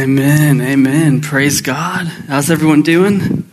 Amen. 0.00 0.62
Amen. 0.62 1.20
Praise 1.20 1.60
God. 1.60 2.06
How's 2.06 2.50
everyone 2.50 2.80
doing? 2.80 3.49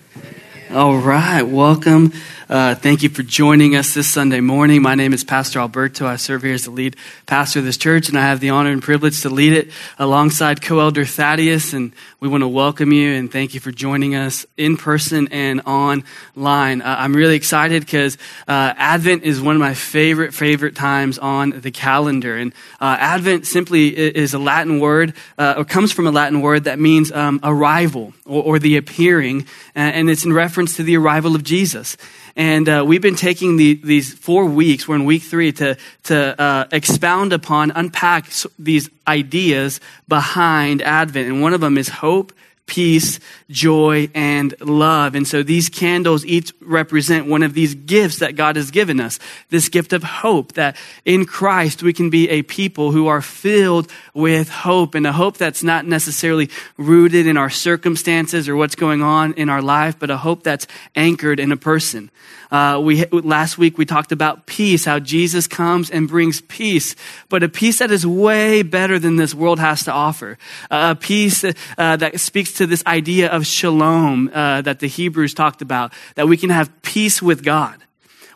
All 0.78 1.00
right. 1.00 1.42
Welcome. 1.42 2.14
Uh, 2.50 2.76
thank 2.76 3.04
you 3.04 3.10
for 3.10 3.24
joining 3.24 3.76
us 3.76 3.96
this 3.96 4.08
Sunday 4.08 4.42
morning. 4.42 4.82
My 4.82 4.94
name 4.96 5.12
is 5.12 5.24
Pastor 5.24 5.60
Alberto. 5.60 6.06
I 6.06 6.18
serve 6.18 6.44
here 6.44 6.54
as 6.54 6.66
the 6.66 6.72
lead 6.72 6.96
pastor 7.26 7.60
of 7.60 7.66
this 7.66 7.78
church, 7.78 8.08
and 8.08 8.18
I 8.18 8.22
have 8.22 8.40
the 8.40 8.52
honor 8.52 8.72
and 8.72 8.82
privilege 8.82 9.22
to 9.24 9.30
lead 9.30 9.54
it 9.54 9.72
alongside 9.98 10.62
co 10.62 10.80
elder 10.80 11.04
Thaddeus. 11.04 11.74
And 11.74 11.92
we 12.20 12.30
want 12.30 12.44
to 12.44 12.48
welcome 12.48 12.94
you 12.94 13.12
and 13.12 13.30
thank 13.30 13.54
you 13.54 13.60
for 13.60 13.72
joining 13.72 14.16
us 14.16 14.46
in 14.56 14.78
person 14.78 15.28
and 15.30 15.62
online. 15.66 16.82
Uh, 16.82 16.96
I'm 17.00 17.14
really 17.14 17.36
excited 17.36 17.84
because 17.84 18.18
uh, 18.48 18.74
Advent 18.78 19.24
is 19.24 19.42
one 19.42 19.56
of 19.56 19.60
my 19.60 19.74
favorite, 19.74 20.34
favorite 20.34 20.76
times 20.76 21.18
on 21.18 21.50
the 21.50 21.72
calendar. 21.72 22.38
And 22.38 22.54
uh, 22.80 22.96
Advent 23.00 23.46
simply 23.46 23.90
is 23.90 24.34
a 24.34 24.40
Latin 24.40 24.80
word, 24.80 25.16
uh, 25.38 25.56
or 25.58 25.66
comes 25.66 25.92
from 25.92 26.08
a 26.08 26.12
Latin 26.12 26.42
word 26.42 26.64
that 26.64 26.80
means 26.80 27.12
um, 27.12 27.42
arrival 27.44 28.14
or, 28.26 28.44
or, 28.44 28.60
the 28.60 28.78
appearing, 28.78 29.46
and 29.76 30.10
it's 30.10 30.26
in 30.26 30.34
reference 30.34 30.67
to 30.76 30.84
the 30.84 30.98
arrival 30.98 31.36
of 31.36 31.44
Jesus. 31.44 31.98
And 32.36 32.70
uh, 32.70 32.84
we've 32.86 33.02
been 33.02 33.16
taking 33.16 33.58
the, 33.58 33.76
these 33.84 34.14
four 34.14 34.46
weeks, 34.46 34.88
we're 34.88 34.96
in 34.96 35.06
week 35.06 35.24
three, 35.24 35.52
to, 35.54 35.78
to 36.04 36.40
uh, 36.40 36.68
expound 36.72 37.34
upon, 37.34 37.72
unpack 37.72 38.30
these 38.60 38.90
ideas 39.08 39.80
behind 40.08 40.82
Advent. 40.82 41.28
And 41.28 41.42
one 41.42 41.54
of 41.54 41.62
them 41.62 41.78
is 41.78 41.90
hope, 41.90 42.34
peace, 42.68 43.20
joy, 43.50 44.10
and 44.14 44.54
love. 44.62 45.16
And 45.16 45.28
so 45.28 45.42
these 45.42 45.70
candles 45.70 46.26
each 46.26 46.54
represent 46.62 47.26
one 47.26 47.42
of 47.42 47.54
these 47.54 47.74
gifts 47.74 48.20
that 48.20 48.36
God 48.36 48.58
has 48.58 48.70
given 48.70 49.00
us. 49.00 49.18
This 49.50 49.70
gift 49.70 49.94
of 49.94 50.04
hope 50.04 50.54
that 50.54 50.76
in 51.06 51.26
Christ 51.26 51.82
we 51.82 51.94
can 51.94 52.12
be 52.12 52.30
a 52.30 52.44
people 52.44 52.92
who 52.92 53.08
are 53.08 53.22
filled 53.22 53.92
with 54.14 54.50
hope 54.50 54.94
and 54.94 55.08
a 55.08 55.14
hope 55.14 55.38
that's 55.38 55.64
not 55.64 55.88
necessarily 55.88 56.50
rooted 56.78 57.26
in 57.26 57.38
our 57.38 57.50
circumstances 57.50 58.48
or 58.48 58.56
what's 58.56 58.76
going 58.76 59.02
on 59.02 59.34
in 59.34 59.50
our 59.50 59.62
life, 59.62 59.98
but 59.98 60.12
a 60.12 60.18
hope 60.18 60.44
that's 60.44 60.68
anchored 60.96 61.40
in 61.40 61.52
a 61.52 61.58
person. 61.58 62.12
Uh, 62.52 62.80
we 62.84 63.06
last 63.08 63.58
week 63.58 63.78
we 63.78 63.86
talked 63.86 64.12
about 64.12 64.46
peace, 64.46 64.86
how 64.86 65.00
Jesus 65.00 65.48
comes 65.48 65.90
and 65.90 66.08
brings 66.08 66.42
peace, 66.42 66.96
but 67.30 67.44
a 67.44 67.50
peace 67.50 67.80
that 67.80 67.92
is 67.92 68.06
way 68.06 68.62
better 68.62 69.00
than 69.00 69.18
this 69.18 69.34
world 69.34 69.60
has 69.60 69.84
to 69.84 69.92
offer. 69.92 70.38
Uh, 70.72 70.96
a 70.98 71.00
peace 71.00 71.44
uh, 71.44 71.96
that 71.98 72.20
speaks 72.20 72.54
to 72.54 72.66
this 72.66 72.84
idea 72.86 73.30
of 73.30 73.46
shalom 73.46 74.30
uh, 74.34 74.62
that 74.62 74.80
the 74.80 74.88
Hebrews 74.88 75.34
talked 75.34 75.62
about, 75.62 75.94
that 76.16 76.28
we 76.28 76.38
can 76.38 76.50
have 76.50 76.82
peace 76.82 77.22
with 77.22 77.44
God, 77.44 77.78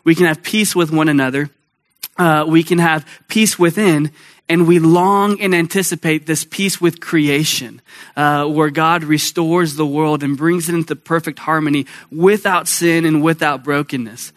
we 0.04 0.14
can 0.14 0.26
have 0.26 0.42
peace 0.42 0.76
with 0.76 0.90
one 0.90 1.08
another, 1.08 1.50
uh, 2.18 2.44
we 2.46 2.62
can 2.62 2.78
have 2.78 3.06
peace 3.28 3.58
within, 3.58 4.10
and 4.52 4.66
we 4.66 4.78
long 4.78 5.40
and 5.40 5.54
anticipate 5.54 6.26
this 6.26 6.44
peace 6.44 6.78
with 6.78 7.00
creation, 7.00 7.80
uh, 8.18 8.44
where 8.44 8.68
God 8.68 9.02
restores 9.02 9.76
the 9.76 9.86
world 9.86 10.22
and 10.22 10.36
brings 10.36 10.68
it 10.68 10.74
into 10.74 10.94
perfect 10.94 11.38
harmony 11.38 11.86
without 12.10 12.68
sin 12.68 13.06
and 13.06 13.22
without 13.22 13.64
brokenness. 13.64 14.30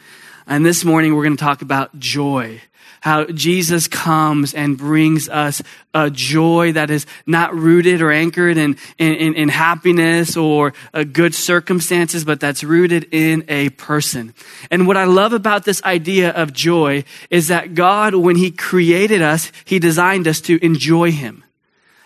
And 0.47 0.65
this 0.65 0.85
morning 0.85 1.13
we're 1.13 1.25
going 1.25 1.35
to 1.35 1.43
talk 1.43 1.61
about 1.61 1.99
joy 1.99 2.61
how 3.05 3.23
Jesus 3.25 3.87
comes 3.87 4.55
and 4.55 4.79
brings 4.79 5.29
us 5.29 5.61
a 5.93 6.09
joy 6.09 6.71
that 6.71 6.89
is 6.89 7.05
not 7.27 7.53
rooted 7.53 8.01
or 8.01 8.11
anchored 8.11 8.57
in, 8.57 8.77
in, 8.97 9.35
in 9.35 9.47
happiness 9.47 10.35
or 10.35 10.73
uh, 10.91 11.03
good 11.03 11.35
circumstances, 11.35 12.25
but 12.25 12.39
that's 12.39 12.63
rooted 12.63 13.07
in 13.11 13.45
a 13.47 13.69
person. 13.69 14.33
And 14.71 14.87
what 14.87 14.97
I 14.97 15.03
love 15.03 15.33
about 15.33 15.65
this 15.65 15.83
idea 15.83 16.31
of 16.31 16.51
joy 16.51 17.03
is 17.29 17.49
that 17.49 17.75
God, 17.75 18.15
when 18.15 18.37
He 18.37 18.49
created 18.49 19.21
us, 19.21 19.51
He 19.65 19.77
designed 19.77 20.27
us 20.27 20.41
to 20.41 20.57
enjoy 20.65 21.11
Him. 21.11 21.43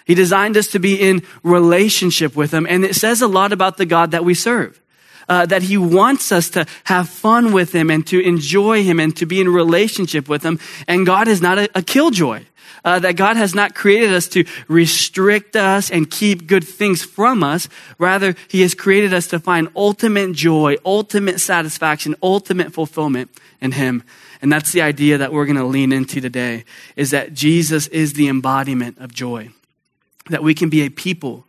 He 0.03 0.15
designed 0.15 0.57
us 0.57 0.67
to 0.67 0.79
be 0.79 0.99
in 0.99 1.21
relationship 1.43 2.35
with 2.35 2.53
Him. 2.53 2.67
And 2.69 2.83
it 2.83 2.95
says 2.97 3.21
a 3.21 3.27
lot 3.29 3.53
about 3.53 3.77
the 3.77 3.85
God 3.85 4.11
that 4.11 4.25
we 4.25 4.33
serve 4.33 4.81
uh, 5.29 5.45
that 5.45 5.63
He 5.63 5.77
wants 5.77 6.31
us 6.31 6.49
to 6.49 6.65
have 6.85 7.07
fun 7.07 7.53
with 7.53 7.71
Him 7.71 7.89
and 7.89 8.05
to 8.07 8.19
enjoy 8.19 8.83
Him 8.83 8.99
and 8.99 9.15
to 9.15 9.25
be 9.25 9.39
in 9.39 9.47
relationship 9.47 10.27
with 10.27 10.43
Him. 10.43 10.59
And 10.87 11.05
God 11.05 11.27
is 11.27 11.41
not 11.41 11.57
a, 11.59 11.69
a 11.75 11.81
killjoy. 11.81 12.45
Uh, 12.85 12.97
that 12.97 13.17
God 13.17 13.35
has 13.35 13.53
not 13.53 13.75
created 13.75 14.13
us 14.13 14.29
to 14.29 14.45
restrict 14.69 15.57
us 15.57 15.91
and 15.91 16.09
keep 16.09 16.47
good 16.47 16.63
things 16.63 17.03
from 17.03 17.43
us. 17.43 17.67
Rather, 17.97 18.35
He 18.47 18.61
has 18.61 18.73
created 18.73 19.13
us 19.13 19.27
to 19.27 19.39
find 19.39 19.67
ultimate 19.75 20.31
joy, 20.31 20.77
ultimate 20.85 21.41
satisfaction, 21.41 22.15
ultimate 22.23 22.71
fulfillment 22.71 23.31
in 23.59 23.73
Him. 23.73 24.03
And 24.41 24.51
that's 24.51 24.71
the 24.71 24.81
idea 24.81 25.17
that 25.17 25.33
we're 25.33 25.45
going 25.45 25.57
to 25.57 25.65
lean 25.65 25.91
into 25.91 26.21
today 26.21 26.63
is 26.95 27.11
that 27.11 27.33
Jesus 27.33 27.87
is 27.87 28.13
the 28.13 28.29
embodiment 28.29 28.97
of 28.99 29.13
joy. 29.13 29.49
That 30.29 30.41
we 30.41 30.53
can 30.53 30.69
be 30.69 30.81
a 30.81 30.89
people 30.89 31.45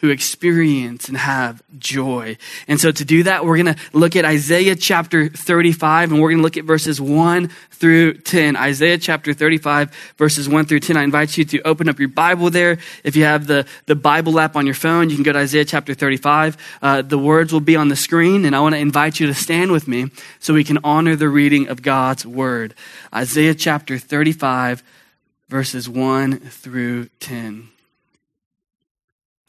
who 0.00 0.08
experience 0.08 1.08
and 1.08 1.16
have 1.16 1.62
joy. 1.78 2.36
And 2.66 2.80
so 2.80 2.90
to 2.90 3.04
do 3.04 3.22
that, 3.24 3.44
we're 3.44 3.62
going 3.62 3.74
to 3.74 3.80
look 3.92 4.16
at 4.16 4.24
Isaiah 4.24 4.74
chapter 4.74 5.28
35 5.28 6.10
and 6.10 6.22
we're 6.22 6.30
going 6.30 6.38
to 6.38 6.42
look 6.42 6.56
at 6.56 6.64
verses 6.64 7.00
1 7.00 7.48
through 7.70 8.14
10. 8.14 8.56
Isaiah 8.56 8.96
chapter 8.96 9.34
35 9.34 9.94
verses 10.16 10.48
1 10.48 10.64
through 10.64 10.80
10. 10.80 10.96
I 10.96 11.02
invite 11.02 11.36
you 11.36 11.44
to 11.44 11.60
open 11.62 11.86
up 11.88 11.98
your 11.98 12.08
Bible 12.08 12.48
there. 12.48 12.78
If 13.04 13.14
you 13.14 13.24
have 13.24 13.46
the, 13.46 13.66
the 13.84 13.94
Bible 13.94 14.40
app 14.40 14.56
on 14.56 14.64
your 14.64 14.74
phone, 14.74 15.10
you 15.10 15.16
can 15.16 15.22
go 15.22 15.34
to 15.34 15.38
Isaiah 15.38 15.66
chapter 15.66 15.92
35. 15.92 16.56
Uh, 16.80 17.02
the 17.02 17.18
words 17.18 17.52
will 17.52 17.60
be 17.60 17.76
on 17.76 17.88
the 17.88 17.96
screen 17.96 18.46
and 18.46 18.56
I 18.56 18.60
want 18.60 18.74
to 18.74 18.80
invite 18.80 19.20
you 19.20 19.26
to 19.26 19.34
stand 19.34 19.70
with 19.70 19.86
me 19.86 20.10
so 20.38 20.54
we 20.54 20.64
can 20.64 20.78
honor 20.82 21.14
the 21.14 21.28
reading 21.28 21.68
of 21.68 21.82
God's 21.82 22.24
word. 22.24 22.74
Isaiah 23.14 23.54
chapter 23.54 23.98
35 23.98 24.82
verses 25.50 25.90
1 25.90 26.38
through 26.38 27.08
10. 27.20 27.68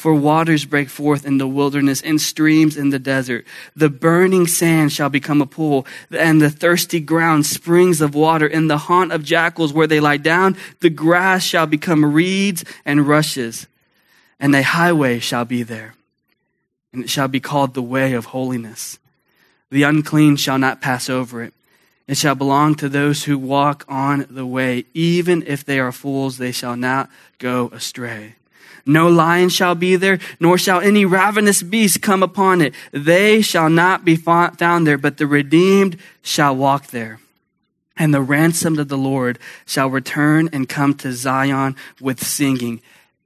For 0.00 0.14
waters 0.14 0.64
break 0.64 0.88
forth 0.88 1.26
in 1.26 1.36
the 1.36 1.46
wilderness 1.46 2.00
and 2.00 2.18
streams 2.18 2.78
in 2.78 2.88
the 2.88 2.98
desert. 2.98 3.44
The 3.76 3.90
burning 3.90 4.46
sand 4.46 4.94
shall 4.94 5.10
become 5.10 5.42
a 5.42 5.46
pool, 5.46 5.86
and 6.10 6.40
the 6.40 6.48
thirsty 6.48 7.00
ground 7.00 7.44
springs 7.44 8.00
of 8.00 8.14
water. 8.14 8.46
In 8.46 8.68
the 8.68 8.78
haunt 8.78 9.12
of 9.12 9.22
jackals 9.22 9.74
where 9.74 9.86
they 9.86 10.00
lie 10.00 10.16
down, 10.16 10.56
the 10.80 10.88
grass 10.88 11.44
shall 11.44 11.66
become 11.66 12.14
reeds 12.14 12.64
and 12.86 13.06
rushes, 13.06 13.66
and 14.38 14.54
a 14.54 14.62
highway 14.62 15.18
shall 15.18 15.44
be 15.44 15.62
there. 15.62 15.92
And 16.94 17.04
it 17.04 17.10
shall 17.10 17.28
be 17.28 17.38
called 17.38 17.74
the 17.74 17.82
way 17.82 18.14
of 18.14 18.24
holiness. 18.24 18.98
The 19.68 19.82
unclean 19.82 20.36
shall 20.36 20.56
not 20.56 20.80
pass 20.80 21.10
over 21.10 21.42
it. 21.42 21.52
It 22.08 22.16
shall 22.16 22.34
belong 22.34 22.74
to 22.76 22.88
those 22.88 23.24
who 23.24 23.36
walk 23.36 23.84
on 23.86 24.26
the 24.30 24.46
way. 24.46 24.86
Even 24.94 25.44
if 25.46 25.62
they 25.62 25.78
are 25.78 25.92
fools, 25.92 26.38
they 26.38 26.52
shall 26.52 26.74
not 26.74 27.10
go 27.38 27.68
astray. 27.74 28.36
No 28.86 29.08
lion 29.08 29.48
shall 29.48 29.74
be 29.74 29.96
there, 29.96 30.18
nor 30.38 30.58
shall 30.58 30.80
any 30.80 31.04
ravenous 31.04 31.62
beast 31.62 32.02
come 32.02 32.22
upon 32.22 32.60
it. 32.60 32.74
They 32.92 33.42
shall 33.42 33.70
not 33.70 34.04
be 34.04 34.16
found 34.16 34.86
there, 34.86 34.98
but 34.98 35.18
the 35.18 35.26
redeemed 35.26 35.96
shall 36.22 36.56
walk 36.56 36.88
there. 36.88 37.20
And 37.96 38.14
the 38.14 38.22
ransomed 38.22 38.78
of 38.78 38.88
the 38.88 38.96
Lord 38.96 39.38
shall 39.66 39.88
return 39.88 40.48
and 40.52 40.68
come 40.68 40.94
to 40.94 41.12
Zion 41.12 41.76
with 42.00 42.24
singing. 42.24 42.80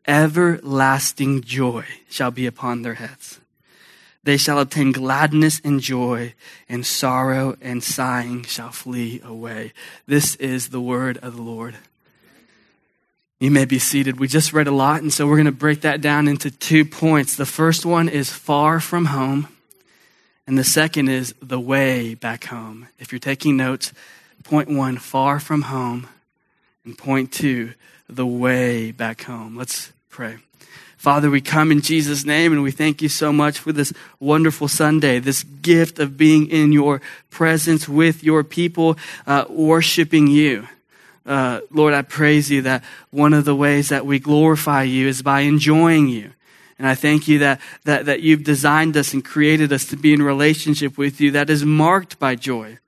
Everlasting 0.07 1.43
joy 1.43 1.85
shall 2.11 2.31
be 2.31 2.47
upon 2.47 2.83
their 2.83 2.95
heads. 2.95 3.41
They 4.25 4.37
shall 4.39 4.59
obtain 4.59 4.93
gladness 4.93 5.61
and 5.63 5.81
joy, 5.81 6.35
and 6.69 6.85
sorrow 6.85 7.57
and 7.61 7.85
sighing 7.85 8.45
shall 8.45 8.71
flee 8.71 9.21
away. 9.23 9.73
This 10.07 10.35
is 10.37 10.71
the 10.71 10.81
word 10.81 11.19
of 11.19 11.37
the 11.37 11.43
Lord. 11.43 11.77
You 13.45 13.51
may 13.51 13.67
be 13.67 13.79
seated. 13.79 14.19
We 14.19 14.27
just 14.27 14.55
read 14.55 14.69
a 14.69 14.71
lot, 14.71 15.03
and 15.03 15.13
so 15.13 15.27
we're 15.27 15.37
going 15.37 15.45
to 15.45 15.53
break 15.53 15.83
that 15.83 16.01
down 16.01 16.29
into 16.29 16.51
two 16.51 16.83
points. 16.87 17.37
The 17.37 17.45
first 17.45 17.85
one 17.85 18.09
is 18.09 18.31
far 18.31 18.81
from 18.81 19.05
home, 19.05 19.49
And 20.47 20.57
the 20.57 20.65
second 20.65 21.11
is 21.11 21.35
the 21.43 21.61
way 21.61 22.15
back 22.15 22.45
home. 22.45 22.89
If 22.99 23.13
you're 23.13 23.19
taking 23.19 23.59
notes, 23.59 23.93
point 24.45 24.71
one, 24.71 24.97
far 24.97 25.41
from 25.41 25.63
home. 25.63 26.09
And 26.87 26.97
point 26.97 27.33
two, 27.33 27.75
the 28.09 28.25
way 28.25 28.93
back 28.93 29.25
home. 29.25 29.59
Let's 29.59 29.93
pray. 30.09 30.39
Father, 30.97 31.29
we 31.29 31.43
come 31.43 31.71
in 31.71 31.83
Jesus' 31.83 32.25
name 32.25 32.51
and 32.51 32.63
we 32.63 32.71
thank 32.71 33.03
you 33.03 33.11
so 33.11 33.31
much 33.31 33.59
for 33.59 33.73
this 33.73 33.93
wonderful 34.21 34.69
Sunday, 34.69 35.19
this 35.19 35.43
gift 35.43 35.99
of 35.99 36.17
being 36.17 36.49
in 36.49 36.73
your 36.73 37.03
presence 37.29 37.87
with 37.87 38.25
your 38.25 38.43
people, 38.43 38.97
uh, 39.27 39.45
worshiping 39.51 40.29
you. 40.29 40.67
Uh, 41.27 41.61
Lord, 41.71 41.95
I 41.95 42.03
praise 42.03 42.51
you 42.51 42.63
that 42.63 42.85
one 43.11 43.33
of 43.33 43.45
the 43.45 43.55
ways 43.55 43.89
that 43.89 44.05
we 44.05 44.19
glorify 44.19 44.83
you 44.83 45.09
is 45.09 45.23
by 45.23 45.41
enjoying 45.41 46.09
you. 46.09 46.33
And 46.79 46.87
I 46.87 46.95
thank 46.95 47.29
you 47.29 47.39
that, 47.39 47.61
that, 47.85 48.07
that 48.07 48.21
you've 48.21 48.45
designed 48.45 48.97
us 48.97 49.15
and 49.15 49.25
created 49.25 49.73
us 49.73 49.87
to 49.87 49.97
be 49.97 50.13
in 50.13 50.23
relationship 50.23 50.99
with 50.99 51.21
you 51.21 51.31
that 51.31 51.49
is 51.49 51.65
marked 51.65 52.19
by 52.19 52.35
joy. 52.35 52.79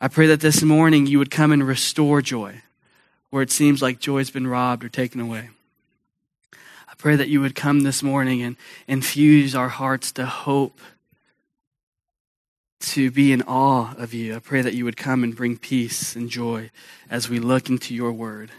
I 0.00 0.08
pray 0.08 0.26
that 0.26 0.40
this 0.40 0.62
morning 0.62 1.06
you 1.06 1.18
would 1.18 1.30
come 1.30 1.50
and 1.50 1.66
restore 1.66 2.22
joy 2.22 2.62
where 3.30 3.42
it 3.42 3.50
seems 3.50 3.82
like 3.82 3.98
joy's 3.98 4.30
been 4.30 4.46
robbed 4.46 4.84
or 4.84 4.88
taken 4.88 5.20
away. 5.20 5.50
I 6.52 6.94
pray 6.96 7.16
that 7.16 7.28
you 7.28 7.40
would 7.40 7.54
come 7.54 7.80
this 7.80 8.02
morning 8.02 8.42
and 8.42 8.56
infuse 8.86 9.54
our 9.54 9.68
hearts 9.68 10.12
to 10.12 10.26
hope, 10.26 10.80
to 12.80 13.10
be 13.10 13.32
in 13.32 13.42
awe 13.42 13.94
of 13.96 14.14
you. 14.14 14.36
I 14.36 14.38
pray 14.38 14.62
that 14.62 14.74
you 14.74 14.84
would 14.84 14.96
come 14.96 15.24
and 15.24 15.34
bring 15.34 15.56
peace 15.56 16.14
and 16.14 16.30
joy 16.30 16.70
as 17.10 17.28
we 17.28 17.38
look 17.38 17.68
into 17.68 17.94
your 17.94 18.12
word. 18.12 18.50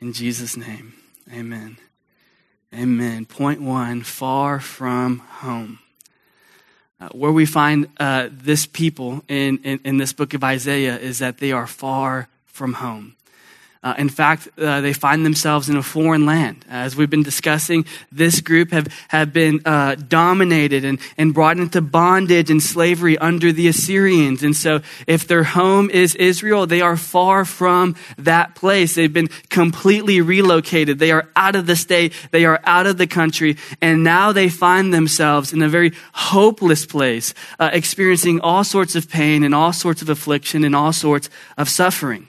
In 0.00 0.12
Jesus' 0.12 0.56
name, 0.56 0.94
amen. 1.32 1.78
Amen. 2.74 3.26
Point 3.26 3.60
one 3.60 4.02
far 4.02 4.58
from 4.58 5.18
home. 5.18 5.78
Uh, 6.98 7.08
where 7.08 7.32
we 7.32 7.44
find 7.44 7.88
uh, 7.98 8.28
this 8.30 8.64
people 8.64 9.24
in, 9.28 9.58
in, 9.58 9.80
in, 9.84 9.96
this 9.98 10.12
book 10.12 10.34
of 10.34 10.44
Isaiah 10.44 10.96
is 10.96 11.18
that 11.18 11.38
they 11.38 11.50
are 11.52 11.66
far 11.66 12.28
from 12.46 12.74
home. 12.74 13.16
Uh, 13.84 13.94
in 13.98 14.08
fact, 14.08 14.48
uh, 14.58 14.80
they 14.80 14.92
find 14.92 15.26
themselves 15.26 15.68
in 15.68 15.76
a 15.76 15.82
foreign 15.82 16.24
land. 16.24 16.64
As 16.68 16.94
we've 16.94 17.10
been 17.10 17.24
discussing, 17.24 17.84
this 18.12 18.40
group 18.40 18.70
have, 18.70 18.86
have 19.08 19.32
been 19.32 19.60
uh, 19.64 19.96
dominated 19.96 20.84
and, 20.84 21.00
and 21.18 21.34
brought 21.34 21.58
into 21.58 21.80
bondage 21.80 22.48
and 22.48 22.62
slavery 22.62 23.18
under 23.18 23.50
the 23.50 23.66
Assyrians. 23.66 24.44
And 24.44 24.54
so, 24.54 24.82
if 25.08 25.26
their 25.26 25.42
home 25.42 25.90
is 25.90 26.14
Israel, 26.14 26.64
they 26.68 26.80
are 26.80 26.96
far 26.96 27.44
from 27.44 27.96
that 28.18 28.54
place. 28.54 28.94
They've 28.94 29.12
been 29.12 29.30
completely 29.50 30.20
relocated. 30.20 31.00
They 31.00 31.10
are 31.10 31.28
out 31.34 31.56
of 31.56 31.66
the 31.66 31.74
state, 31.74 32.12
they 32.30 32.44
are 32.44 32.60
out 32.62 32.86
of 32.86 32.98
the 32.98 33.08
country, 33.08 33.56
and 33.80 34.04
now 34.04 34.30
they 34.30 34.48
find 34.48 34.94
themselves 34.94 35.52
in 35.52 35.60
a 35.60 35.68
very 35.68 35.92
hopeless 36.12 36.86
place, 36.86 37.34
uh, 37.58 37.70
experiencing 37.72 38.40
all 38.40 38.62
sorts 38.62 38.94
of 38.94 39.10
pain 39.10 39.42
and 39.42 39.56
all 39.56 39.72
sorts 39.72 40.02
of 40.02 40.08
affliction 40.08 40.62
and 40.62 40.76
all 40.76 40.92
sorts 40.92 41.28
of 41.58 41.68
suffering. 41.68 42.28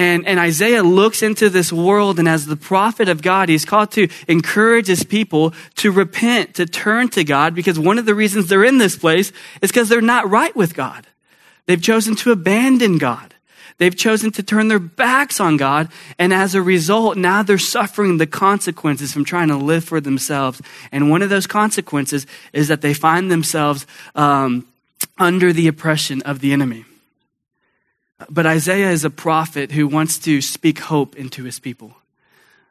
And, 0.00 0.26
and 0.26 0.40
Isaiah 0.40 0.82
looks 0.82 1.22
into 1.22 1.50
this 1.50 1.70
world, 1.70 2.18
and 2.18 2.26
as 2.26 2.46
the 2.46 2.56
prophet 2.56 3.10
of 3.10 3.20
God, 3.20 3.50
he's 3.50 3.66
called 3.66 3.90
to 3.92 4.08
encourage 4.28 4.86
his 4.86 5.04
people 5.04 5.52
to 5.74 5.92
repent, 5.92 6.54
to 6.54 6.64
turn 6.64 7.10
to 7.10 7.22
God, 7.22 7.54
because 7.54 7.78
one 7.78 7.98
of 7.98 8.06
the 8.06 8.14
reasons 8.14 8.48
they're 8.48 8.64
in 8.64 8.78
this 8.78 8.96
place 8.96 9.30
is 9.60 9.70
because 9.70 9.90
they're 9.90 10.00
not 10.00 10.30
right 10.30 10.56
with 10.56 10.74
God. 10.74 11.06
They've 11.66 11.82
chosen 11.82 12.16
to 12.16 12.32
abandon 12.32 12.96
God. 12.96 13.34
They've 13.76 13.94
chosen 13.94 14.30
to 14.30 14.42
turn 14.42 14.68
their 14.68 14.78
backs 14.78 15.38
on 15.38 15.58
God, 15.58 15.90
and 16.18 16.32
as 16.32 16.54
a 16.54 16.62
result, 16.62 17.18
now 17.18 17.42
they're 17.42 17.58
suffering 17.58 18.16
the 18.16 18.26
consequences 18.26 19.12
from 19.12 19.26
trying 19.26 19.48
to 19.48 19.56
live 19.56 19.84
for 19.84 20.00
themselves. 20.00 20.62
And 20.90 21.10
one 21.10 21.20
of 21.20 21.28
those 21.28 21.46
consequences 21.46 22.26
is 22.54 22.68
that 22.68 22.80
they 22.80 22.94
find 22.94 23.30
themselves 23.30 23.86
um, 24.14 24.66
under 25.18 25.52
the 25.52 25.68
oppression 25.68 26.22
of 26.22 26.40
the 26.40 26.54
enemy. 26.54 26.86
But 28.28 28.46
Isaiah 28.46 28.90
is 28.90 29.04
a 29.04 29.10
prophet 29.10 29.72
who 29.72 29.88
wants 29.88 30.18
to 30.20 30.40
speak 30.40 30.78
hope 30.80 31.16
into 31.16 31.44
his 31.44 31.58
people. 31.58 31.94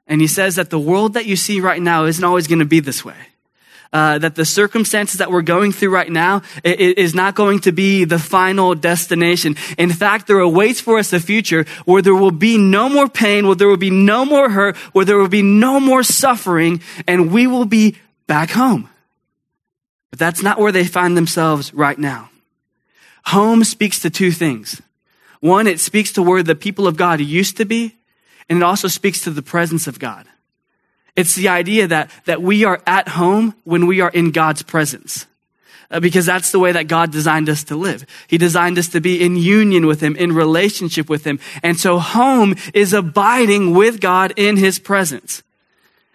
And 0.05 0.21
he 0.21 0.27
says 0.27 0.55
that 0.55 0.69
the 0.69 0.79
world 0.79 1.13
that 1.13 1.25
you 1.25 1.35
see 1.35 1.59
right 1.59 1.81
now 1.81 2.05
isn't 2.05 2.23
always 2.23 2.47
going 2.47 2.59
to 2.59 2.65
be 2.65 2.79
this 2.79 3.05
way. 3.05 3.15
Uh, 3.91 4.19
that 4.19 4.35
the 4.35 4.45
circumstances 4.45 5.17
that 5.17 5.31
we're 5.31 5.41
going 5.41 5.71
through 5.71 5.89
right 5.89 6.11
now 6.11 6.43
is 6.63 7.15
not 7.15 7.33
going 7.33 7.59
to 7.59 7.71
be 7.71 8.03
the 8.03 8.19
final 8.19 8.75
destination. 8.75 9.55
In 9.79 9.89
fact, 9.89 10.27
there 10.27 10.39
awaits 10.39 10.79
for 10.79 10.99
us 10.99 11.11
a 11.11 11.19
future 11.19 11.65
where 11.85 12.03
there 12.03 12.13
will 12.13 12.29
be 12.29 12.59
no 12.59 12.87
more 12.87 13.09
pain, 13.09 13.47
where 13.47 13.55
there 13.55 13.67
will 13.67 13.77
be 13.77 13.89
no 13.89 14.25
more 14.25 14.49
hurt, 14.49 14.77
where 14.93 15.05
there 15.05 15.17
will 15.17 15.27
be 15.27 15.41
no 15.41 15.79
more 15.79 16.03
suffering, 16.03 16.81
and 17.07 17.31
we 17.31 17.47
will 17.47 17.65
be 17.65 17.95
back 18.27 18.51
home. 18.51 18.87
But 20.11 20.19
that's 20.19 20.43
not 20.43 20.59
where 20.59 20.71
they 20.71 20.85
find 20.85 21.17
themselves 21.17 21.73
right 21.73 21.97
now. 21.97 22.29
Home 23.25 23.63
speaks 23.63 23.99
to 24.01 24.11
two 24.11 24.31
things. 24.31 24.81
One, 25.39 25.67
it 25.67 25.79
speaks 25.79 26.11
to 26.13 26.23
where 26.23 26.43
the 26.43 26.55
people 26.55 26.87
of 26.87 26.97
God 26.97 27.21
used 27.21 27.57
to 27.57 27.65
be, 27.65 27.97
and 28.49 28.57
it 28.57 28.63
also 28.63 28.87
speaks 28.87 29.21
to 29.21 29.31
the 29.31 29.41
presence 29.41 29.87
of 29.87 29.99
God. 29.99 30.27
It's 31.15 31.35
the 31.35 31.49
idea 31.49 31.87
that, 31.87 32.11
that 32.25 32.41
we 32.41 32.63
are 32.63 32.81
at 32.85 33.09
home 33.09 33.55
when 33.63 33.87
we 33.87 34.01
are 34.01 34.09
in 34.09 34.31
God's 34.31 34.63
presence. 34.63 35.27
Uh, 35.91 35.99
because 35.99 36.25
that's 36.25 36.51
the 36.51 36.59
way 36.59 36.71
that 36.71 36.87
God 36.87 37.11
designed 37.11 37.49
us 37.49 37.63
to 37.65 37.75
live. 37.75 38.05
He 38.27 38.37
designed 38.37 38.77
us 38.77 38.89
to 38.89 39.01
be 39.01 39.23
in 39.23 39.35
union 39.35 39.87
with 39.87 40.01
Him, 40.01 40.15
in 40.15 40.33
relationship 40.33 41.09
with 41.09 41.25
Him. 41.25 41.39
And 41.63 41.79
so 41.79 41.97
home 41.97 42.55
is 42.75 42.93
abiding 42.93 43.73
with 43.73 43.99
God 43.99 44.33
in 44.35 44.57
His 44.57 44.77
presence. 44.77 45.41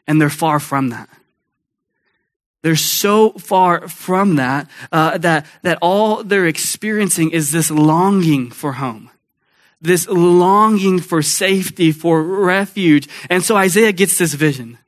And 0.06 0.20
they're 0.20 0.30
far 0.30 0.60
from 0.60 0.90
that. 0.90 1.08
They're 2.62 2.76
so 2.76 3.32
far 3.32 3.88
from 3.88 4.36
that, 4.36 4.70
uh, 4.92 5.18
that, 5.18 5.44
that 5.62 5.78
all 5.82 6.22
they're 6.22 6.46
experiencing 6.46 7.30
is 7.30 7.50
this 7.50 7.70
longing 7.70 8.50
for 8.50 8.74
home 8.74 9.10
this 9.84 10.08
longing 10.08 10.98
for 10.98 11.22
safety, 11.22 11.92
for 11.92 12.22
refuge. 12.22 13.08
And 13.28 13.42
so 13.42 13.56
Isaiah 13.56 13.92
gets 13.92 14.18
this 14.18 14.34
vision 14.34 14.78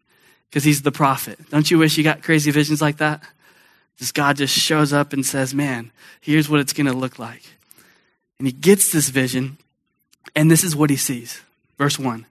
because 0.48 0.64
he's 0.64 0.82
the 0.82 0.92
prophet. 0.92 1.38
Don't 1.50 1.70
you 1.70 1.78
wish 1.78 1.96
you 1.98 2.04
got 2.04 2.22
crazy 2.22 2.50
visions 2.50 2.80
like 2.80 2.96
that? 2.96 3.22
This 3.98 4.12
God 4.12 4.36
just 4.36 4.56
shows 4.56 4.92
up 4.92 5.12
and 5.12 5.24
says, 5.24 5.54
man, 5.54 5.92
here's 6.20 6.48
what 6.48 6.60
it's 6.60 6.72
going 6.72 6.86
to 6.86 6.92
look 6.92 7.18
like. 7.18 7.42
And 8.38 8.46
he 8.46 8.52
gets 8.52 8.92
this 8.92 9.08
vision, 9.08 9.58
and 10.34 10.50
this 10.50 10.64
is 10.64 10.76
what 10.76 10.90
he 10.90 10.96
sees. 10.96 11.40
Verse 11.78 11.98
1 11.98 12.26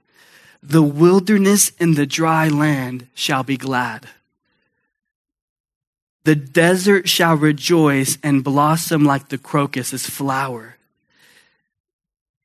The 0.62 0.84
wilderness 0.84 1.72
and 1.80 1.96
the 1.96 2.06
dry 2.06 2.48
land 2.48 3.08
shall 3.14 3.44
be 3.44 3.58
glad. 3.58 4.08
The 6.24 6.36
desert 6.36 7.08
shall 7.08 7.36
rejoice 7.36 8.18
and 8.24 8.44
blossom 8.44 9.06
like 9.06 9.30
the 9.30 9.38
crocus, 9.38 9.90
crocus's 9.90 10.10
flower 10.10 10.75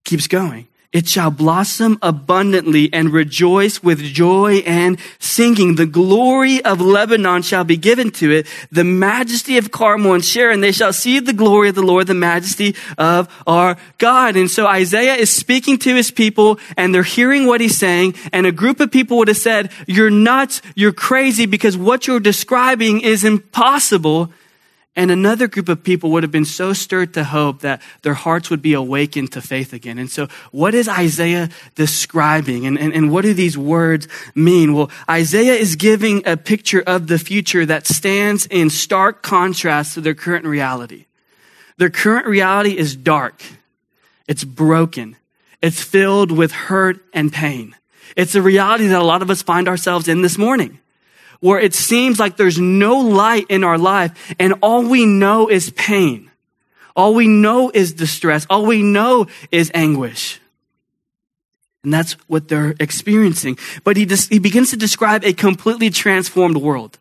keeps 0.04 0.26
going. 0.26 0.66
It 0.92 1.07
shall 1.07 1.30
blossom 1.30 2.00
abundantly 2.02 2.92
and 2.92 3.12
rejoice 3.12 3.80
with 3.80 4.02
joy 4.02 4.57
and 4.66 4.99
singing. 5.21 5.76
The 5.76 5.87
glory 5.87 6.64
of 6.64 6.80
Lebanon 6.80 7.42
shall 7.42 7.62
be 7.62 7.76
given 7.76 8.11
to 8.12 8.33
it, 8.33 8.49
the 8.73 8.83
majesty 8.83 9.57
of 9.57 9.71
Carmel 9.71 10.14
and 10.14 10.25
Sharon. 10.25 10.62
They 10.62 10.73
shall 10.73 10.92
see 10.92 11.21
the 11.21 11.33
glory 11.33 11.69
of 11.69 11.76
the 11.76 11.83
Lord, 11.83 12.09
the 12.09 12.14
majesty 12.14 12.75
of 12.99 13.28
our 13.47 13.76
God. 13.99 14.35
And 14.35 14.50
so 14.50 14.66
Isaiah 14.66 15.14
is 15.14 15.30
speaking 15.30 15.78
to 15.78 15.95
his 15.95 16.11
people 16.11 16.59
and 16.76 16.92
they're 16.92 17.04
hearing 17.04 17.47
what 17.47 17.61
he's 17.61 17.78
saying. 17.78 18.16
And 18.33 18.45
a 18.45 18.50
group 18.50 18.80
of 18.80 18.90
people 18.90 19.19
would 19.19 19.28
have 19.28 19.37
said, 19.37 19.71
you're 19.87 20.11
nuts, 20.11 20.61
you're 20.75 20.92
crazy 20.92 21.47
because 21.47 21.76
what 21.76 22.09
you're 22.09 22.19
describing 22.19 23.00
is 23.02 23.23
impossible. 23.23 24.33
And 24.97 25.13
another 25.13 25.47
group 25.47 25.69
of 25.69 25.85
people 25.85 26.11
would 26.11 26.25
have 26.25 26.33
been 26.33 26.45
so 26.45 26.73
stirred 26.73 27.15
to 27.15 27.23
hope 27.23 27.61
that 27.61 27.81
their 28.03 28.15
hearts 28.15 28.51
would 28.51 28.61
be 28.61 28.73
awakened 28.73 29.31
to 29.33 29.41
faith 29.41 29.73
again. 29.73 29.99
And 29.99 30.11
so, 30.11 30.27
what 30.51 30.75
is 30.75 30.89
Isaiah 30.89 31.49
describing? 31.77 32.67
And, 32.67 32.77
and, 32.77 32.93
and 32.93 33.13
what 33.13 33.23
do 33.23 33.33
these 33.33 33.57
words 33.57 34.09
mean? 34.35 34.75
Well, 34.75 34.91
Isaiah 35.09 35.55
is 35.55 35.77
giving 35.77 36.27
a 36.27 36.37
picture 36.37 36.83
of 36.85 37.07
the 37.07 37.19
future 37.19 37.65
that 37.67 37.87
stands 37.87 38.47
in 38.47 38.69
stark 38.69 39.23
contrast 39.23 39.95
to 39.95 40.01
their 40.01 40.15
current 40.15 40.45
reality. 40.45 41.07
Their 41.77 41.91
current 41.91 42.27
reality 42.27 42.77
is 42.77 42.97
dark, 42.97 43.43
it's 44.27 44.45
broken, 44.45 45.17
it's 45.63 45.83
filled 45.83 46.33
with 46.33 46.53
hurt 46.53 47.03
and 47.15 47.33
pain. 47.33 47.77
It's 48.17 48.35
a 48.35 48.43
reality 48.43 48.89
that 48.89 49.01
a 49.01 49.05
lot 49.05 49.23
of 49.23 49.31
us 49.31 49.41
find 49.41 49.69
ourselves 49.69 50.09
in 50.09 50.23
this 50.23 50.37
morning 50.37 50.81
where 51.41 51.59
it 51.59 51.75
seems 51.75 52.21
like 52.21 52.37
there's 52.37 52.59
no 52.59 52.99
light 52.99 53.47
in 53.49 53.65
our 53.65 53.79
life 53.79 54.35
and 54.39 54.55
all 54.63 54.83
we 54.83 55.05
know 55.07 55.49
is 55.49 55.71
pain. 55.71 56.31
All 56.95 57.15
we 57.15 57.27
know 57.27 57.71
is 57.73 57.93
distress. 57.93 58.47
All 58.49 58.67
we 58.67 58.83
know 58.83 59.27
is 59.51 59.71
anguish. 59.75 60.41
And 61.83 61.93
that's 61.93 62.13
what 62.29 62.49
they're 62.49 62.75
experiencing. 62.79 63.59
But 63.85 63.97
he, 63.97 64.07
he 64.29 64.39
begins 64.39 64.71
to 64.71 64.77
describe 64.77 65.25
a 65.25 65.33
completely 65.33 65.91
transformed 65.91 66.59
world 66.59 67.00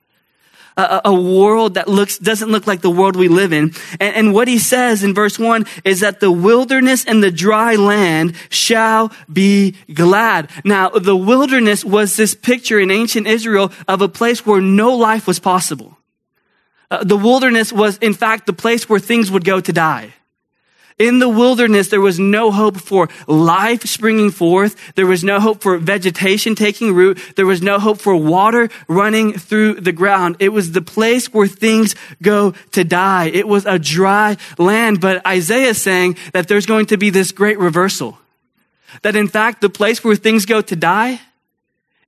a, 0.78 1.02
a, 1.06 1.14
world 1.14 1.74
that 1.74 1.88
looks, 1.88 2.18
doesn't 2.18 2.50
look 2.50 2.68
like 2.68 2.82
the 2.82 2.90
world 2.90 3.16
we 3.16 3.28
live 3.28 3.54
in. 3.54 3.74
And, 4.00 4.16
and 4.16 4.34
what 4.34 4.48
he 4.48 4.60
says 4.60 5.04
in 5.04 5.14
verse 5.14 5.38
one 5.38 5.66
is 5.84 6.00
that 6.00 6.20
the 6.20 6.32
wilderness 6.32 7.06
and 7.06 7.24
the 7.24 7.32
dry 7.32 7.76
land 7.76 8.36
shall 8.50 9.12
be 9.32 9.76
glad. 9.94 10.50
Now, 10.64 10.90
the 10.90 11.16
wilderness 11.16 11.84
was 11.84 12.16
this 12.16 12.36
picture 12.36 12.80
in 12.80 12.92
ancient 12.92 13.28
Israel 13.28 13.72
of 13.88 14.02
a 14.02 14.10
place 14.10 14.46
where 14.46 14.62
no 14.62 14.96
life 14.96 15.28
was 15.28 15.40
possible. 15.40 15.98
Uh, 16.92 17.04
the 17.04 17.18
wilderness 17.18 17.72
was, 17.72 17.98
in 17.98 18.14
fact, 18.14 18.46
the 18.46 18.54
place 18.54 18.90
where 18.90 19.00
things 19.00 19.30
would 19.30 19.46
go 19.46 19.60
to 19.60 19.72
die. 19.72 20.14
In 21.00 21.20
the 21.20 21.30
wilderness, 21.30 21.88
there 21.88 22.02
was 22.02 22.20
no 22.20 22.52
hope 22.52 22.76
for 22.76 23.08
life 23.26 23.84
springing 23.84 24.32
forth. 24.32 24.76
There 24.96 25.08
was 25.08 25.24
no 25.24 25.40
hope 25.40 25.62
for 25.62 25.78
vegetation 25.78 26.56
taking 26.56 26.94
root. 26.94 27.18
There 27.38 27.46
was 27.46 27.62
no 27.62 27.80
hope 27.80 28.02
for 28.02 28.18
water 28.18 28.68
running 28.90 29.32
through 29.32 29.76
the 29.76 29.94
ground. 29.94 30.36
It 30.40 30.50
was 30.50 30.74
the 30.74 30.82
place 30.82 31.34
where 31.34 31.48
things 31.48 31.96
go 32.22 32.52
to 32.74 32.84
die. 32.84 33.28
It 33.28 33.48
was 33.48 33.66
a 33.66 33.80
dry 33.80 34.36
land. 34.58 35.00
But 35.00 35.26
Isaiah 35.26 35.70
is 35.70 35.82
saying 35.82 36.18
that 36.34 36.50
there's 36.50 36.66
going 36.66 36.88
to 36.88 36.98
be 36.98 37.10
this 37.10 37.32
great 37.32 37.60
reversal. 37.60 38.18
That 39.02 39.16
in 39.16 39.30
fact, 39.30 39.62
the 39.62 39.70
place 39.70 40.04
where 40.04 40.18
things 40.18 40.46
go 40.46 40.60
to 40.62 40.76
die 40.76 41.22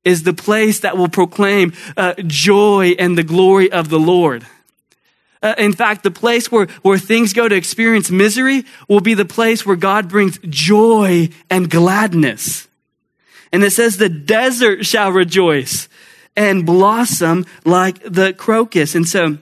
is 0.04 0.24
the 0.24 0.34
place 0.34 0.82
that 0.82 0.98
will 0.98 1.08
proclaim 1.08 1.72
uh, 1.96 2.16
joy 2.28 2.96
and 3.00 3.18
the 3.18 3.24
glory 3.24 3.72
of 3.72 3.88
the 3.88 4.00
Lord. 4.00 4.46
Uh, 5.42 5.56
in 5.58 5.74
fact, 5.74 6.04
the 6.04 6.12
place 6.12 6.52
where, 6.52 6.68
where 6.84 7.00
things 7.00 7.34
go 7.34 7.48
to 7.48 7.56
experience 7.56 8.12
misery 8.12 8.64
will 8.88 9.00
be 9.00 9.16
the 9.16 9.26
place 9.26 9.66
where 9.66 9.76
God 9.76 10.08
brings 10.08 10.38
joy 10.50 11.30
and 11.50 11.70
gladness. 11.70 12.68
And 13.52 13.64
it 13.64 13.72
says 13.72 13.98
the 13.98 14.10
desert 14.10 14.86
shall 14.86 15.12
rejoice 15.12 15.90
and 16.36 16.66
blossom 16.66 17.46
like 17.66 18.02
the 18.04 18.34
crocus. 18.34 18.96
And 18.96 19.08
so, 19.08 19.40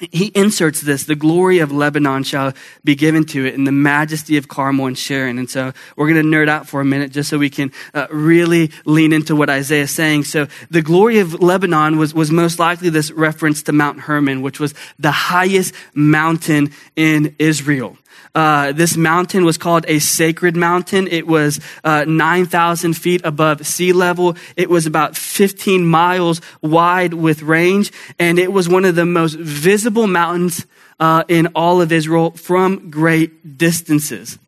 he 0.00 0.26
inserts 0.34 0.80
this 0.80 1.04
the 1.04 1.14
glory 1.14 1.58
of 1.58 1.72
Lebanon 1.72 2.22
shall 2.22 2.52
be 2.84 2.94
given 2.94 3.24
to 3.26 3.46
it, 3.46 3.54
and 3.54 3.66
the 3.66 3.72
majesty 3.72 4.36
of 4.36 4.48
Carmel 4.48 4.86
and 4.86 4.98
Sharon. 4.98 5.38
And 5.38 5.50
so 5.50 5.72
we're 5.96 6.08
going 6.08 6.22
to 6.22 6.36
nerd 6.36 6.48
out 6.48 6.68
for 6.68 6.80
a 6.80 6.84
minute 6.84 7.12
just 7.12 7.30
so 7.30 7.38
we 7.38 7.50
can 7.50 7.72
uh, 7.94 8.06
really 8.10 8.70
lean 8.84 9.12
into 9.12 9.34
what 9.34 9.50
Isaiah 9.50 9.82
is 9.82 9.90
saying. 9.90 10.24
So 10.24 10.46
the 10.70 10.82
glory 10.82 11.18
of 11.18 11.40
Lebanon 11.40 11.98
was, 11.98 12.14
was 12.14 12.30
most 12.30 12.58
likely 12.58 12.90
this 12.90 13.10
reference 13.10 13.62
to 13.64 13.72
Mount 13.72 14.00
Hermon, 14.00 14.42
which 14.42 14.60
was 14.60 14.74
the 14.98 15.10
highest 15.10 15.74
mountain 15.94 16.72
in 16.96 17.34
Israel. 17.38 17.96
Uh, 18.38 18.70
this 18.70 18.96
mountain 18.96 19.44
was 19.44 19.58
called 19.58 19.84
a 19.88 19.98
sacred 19.98 20.54
mountain. 20.54 21.08
It 21.08 21.26
was 21.26 21.58
uh, 21.82 22.04
9,000 22.06 22.94
feet 22.94 23.20
above 23.24 23.66
sea 23.66 23.92
level. 23.92 24.36
It 24.54 24.70
was 24.70 24.86
about 24.86 25.16
15 25.16 25.84
miles 25.84 26.40
wide 26.62 27.14
with 27.14 27.42
range, 27.42 27.90
and 28.16 28.38
it 28.38 28.52
was 28.52 28.68
one 28.68 28.84
of 28.84 28.94
the 28.94 29.04
most 29.04 29.34
visible 29.34 30.06
mountains 30.06 30.66
uh, 31.00 31.24
in 31.26 31.48
all 31.56 31.80
of 31.80 31.90
Israel 31.90 32.30
from 32.30 32.90
great 32.90 33.58
distances. 33.58 34.38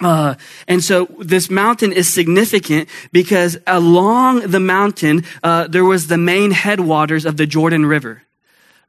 Uh, 0.00 0.34
and 0.66 0.82
so 0.82 1.06
this 1.20 1.48
mountain 1.48 1.92
is 1.92 2.12
significant 2.12 2.88
because 3.12 3.56
along 3.68 4.40
the 4.50 4.58
mountain 4.58 5.22
uh, 5.44 5.68
there 5.68 5.84
was 5.84 6.08
the 6.08 6.18
main 6.18 6.50
headwaters 6.50 7.24
of 7.24 7.36
the 7.36 7.46
Jordan 7.46 7.86
River. 7.86 8.24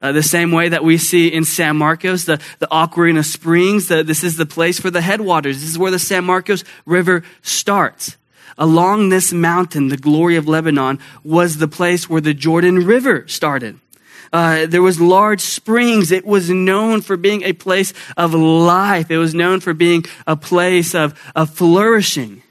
Uh, 0.03 0.11
the 0.11 0.21
same 0.21 0.51
way 0.51 0.67
that 0.67 0.83
we 0.83 0.97
see 0.97 1.29
in 1.29 1.45
San 1.45 1.77
Marcos, 1.77 2.25
the, 2.25 2.41
the 2.59 2.67
Aquarena 2.67 3.23
Springs, 3.23 3.87
the, 3.87 4.03
this 4.03 4.21
is 4.21 4.35
the 4.35 4.45
place 4.45 4.77
for 4.77 4.91
the 4.91 4.99
headwaters. 4.99 5.61
This 5.61 5.69
is 5.69 5.79
where 5.79 5.91
the 5.91 5.97
San 5.97 6.25
Marcos 6.25 6.65
River 6.85 7.23
starts. 7.41 8.17
Along 8.57 9.07
this 9.07 9.31
mountain, 9.31 9.87
the 9.87 9.95
glory 9.95 10.35
of 10.35 10.45
Lebanon 10.45 10.99
was 11.23 11.57
the 11.57 11.69
place 11.69 12.09
where 12.09 12.19
the 12.19 12.33
Jordan 12.33 12.85
River 12.85 13.25
started. 13.29 13.79
Uh, 14.33 14.65
there 14.65 14.81
was 14.81 14.99
large 14.99 15.39
springs. 15.39 16.11
It 16.11 16.25
was 16.25 16.49
known 16.49 16.99
for 17.01 17.15
being 17.15 17.43
a 17.43 17.53
place 17.53 17.93
of 18.17 18.33
life. 18.33 19.09
It 19.09 19.19
was 19.19 19.33
known 19.33 19.61
for 19.61 19.73
being 19.73 20.03
a 20.27 20.35
place 20.35 20.93
of, 20.93 21.17
of 21.33 21.51
flourishing. 21.51 22.42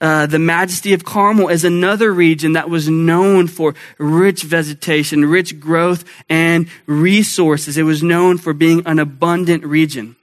Uh, 0.00 0.26
the 0.26 0.38
majesty 0.38 0.92
of 0.92 1.04
Carmel 1.04 1.48
is 1.48 1.64
another 1.64 2.12
region 2.12 2.52
that 2.52 2.68
was 2.68 2.88
known 2.88 3.46
for 3.46 3.74
rich 3.98 4.42
vegetation, 4.42 5.24
rich 5.24 5.60
growth, 5.60 6.04
and 6.28 6.68
resources. 6.86 7.78
It 7.78 7.84
was 7.84 8.02
known 8.02 8.38
for 8.38 8.52
being 8.52 8.82
an 8.86 8.98
abundant 8.98 9.64
region. 9.64 10.16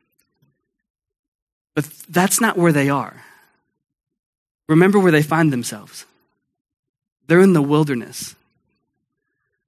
But 1.74 1.86
that's 2.10 2.42
not 2.42 2.58
where 2.58 2.74
they 2.74 2.90
are. 2.90 3.24
Remember 4.68 5.00
where 5.00 5.12
they 5.12 5.24
find 5.24 5.52
themselves. 5.52 6.06
They're 7.28 7.40
in 7.40 7.54
the 7.54 7.62
wilderness. 7.62 8.36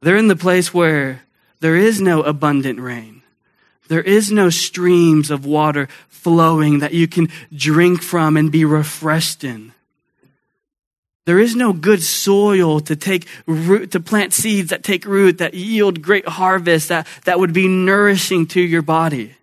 They're 0.02 0.18
in 0.18 0.28
the 0.28 0.36
place 0.36 0.74
where 0.74 1.24
there 1.62 1.78
is 1.78 2.02
no 2.02 2.24
abundant 2.24 2.80
rain. 2.80 3.22
There 3.88 4.02
is 4.02 4.32
no 4.32 4.50
streams 4.50 5.32
of 5.32 5.46
water 5.46 5.88
flowing 6.10 6.80
that 6.80 6.94
you 6.94 7.08
can 7.08 7.30
drink 7.54 8.02
from 8.02 8.38
and 8.38 8.52
be 8.52 8.66
refreshed 8.66 9.44
in. 9.44 9.74
There 11.26 11.40
is 11.40 11.56
no 11.56 11.72
good 11.72 12.04
soil 12.04 12.82
to 12.82 12.96
take 12.96 13.28
root, 13.46 13.92
to 13.92 14.00
plant 14.00 14.34
seeds 14.34 14.72
that 14.72 14.84
take 14.84 15.06
root, 15.06 15.38
that 15.38 15.54
yield 15.54 16.02
great 16.02 16.28
harvest, 16.28 16.90
that, 16.90 17.08
that 17.24 17.40
would 17.40 17.54
be 17.54 17.68
nourishing 17.68 18.46
to 18.48 18.62
your 18.62 18.82
body. 18.82 19.36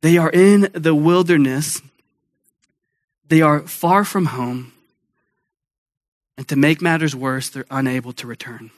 They 0.00 0.16
are 0.16 0.30
in 0.30 0.68
the 0.72 0.94
wilderness. 0.94 1.82
They 3.28 3.42
are 3.42 3.60
far 3.60 4.04
from 4.04 4.26
home. 4.26 4.72
And 6.38 6.46
to 6.48 6.56
make 6.56 6.80
matters 6.80 7.16
worse, 7.16 7.48
they're 7.48 7.66
unable 7.70 8.12
to 8.14 8.26
return. 8.26 8.70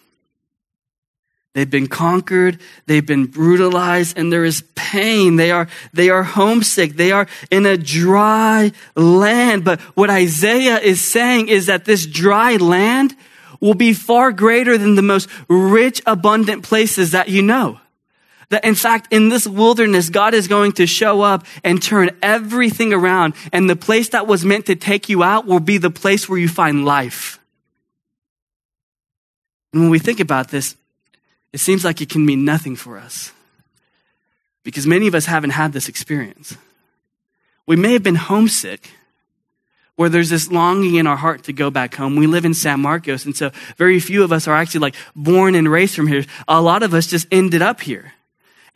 They've 1.54 1.68
been 1.68 1.88
conquered. 1.88 2.60
They've 2.86 3.04
been 3.04 3.26
brutalized 3.26 4.16
and 4.16 4.32
there 4.32 4.44
is 4.44 4.62
pain. 4.74 5.36
They 5.36 5.50
are, 5.50 5.68
they 5.92 6.10
are 6.10 6.22
homesick. 6.22 6.94
They 6.94 7.10
are 7.10 7.26
in 7.50 7.66
a 7.66 7.76
dry 7.76 8.72
land. 8.94 9.64
But 9.64 9.80
what 9.96 10.10
Isaiah 10.10 10.78
is 10.78 11.00
saying 11.00 11.48
is 11.48 11.66
that 11.66 11.84
this 11.84 12.06
dry 12.06 12.56
land 12.56 13.16
will 13.60 13.74
be 13.74 13.92
far 13.92 14.30
greater 14.30 14.78
than 14.78 14.94
the 14.94 15.02
most 15.02 15.28
rich, 15.48 16.00
abundant 16.06 16.62
places 16.62 17.10
that 17.12 17.28
you 17.28 17.42
know. 17.42 17.80
That 18.50 18.64
in 18.64 18.74
fact, 18.74 19.12
in 19.12 19.28
this 19.28 19.46
wilderness, 19.46 20.08
God 20.08 20.32
is 20.32 20.48
going 20.48 20.72
to 20.72 20.86
show 20.86 21.20
up 21.20 21.44
and 21.64 21.82
turn 21.82 22.10
everything 22.22 22.92
around. 22.92 23.34
And 23.52 23.68
the 23.68 23.76
place 23.76 24.10
that 24.10 24.26
was 24.26 24.44
meant 24.44 24.66
to 24.66 24.76
take 24.76 25.08
you 25.08 25.22
out 25.22 25.46
will 25.46 25.60
be 25.60 25.76
the 25.78 25.90
place 25.90 26.28
where 26.28 26.38
you 26.38 26.48
find 26.48 26.84
life. 26.84 27.38
And 29.72 29.82
when 29.82 29.90
we 29.90 29.98
think 29.98 30.20
about 30.20 30.48
this, 30.48 30.76
it 31.52 31.58
seems 31.58 31.84
like 31.84 32.00
it 32.00 32.08
can 32.08 32.24
mean 32.24 32.44
nothing 32.44 32.76
for 32.76 32.98
us 32.98 33.32
because 34.64 34.86
many 34.86 35.06
of 35.06 35.14
us 35.14 35.26
haven't 35.26 35.50
had 35.50 35.72
this 35.72 35.88
experience. 35.88 36.56
We 37.66 37.76
may 37.76 37.92
have 37.92 38.02
been 38.02 38.16
homesick, 38.16 38.90
where 39.96 40.08
there's 40.08 40.28
this 40.30 40.50
longing 40.50 40.94
in 40.94 41.06
our 41.06 41.16
heart 41.16 41.44
to 41.44 41.52
go 41.52 41.70
back 41.70 41.94
home. 41.94 42.16
We 42.16 42.26
live 42.26 42.44
in 42.44 42.54
San 42.54 42.80
Marcos, 42.80 43.24
and 43.24 43.36
so 43.36 43.50
very 43.76 43.98
few 43.98 44.22
of 44.22 44.32
us 44.32 44.46
are 44.46 44.54
actually 44.54 44.80
like 44.80 44.94
born 45.16 45.54
and 45.54 45.68
raised 45.70 45.94
from 45.94 46.06
here. 46.06 46.24
A 46.46 46.60
lot 46.62 46.82
of 46.82 46.94
us 46.94 47.06
just 47.06 47.26
ended 47.32 47.62
up 47.62 47.80
here. 47.80 48.12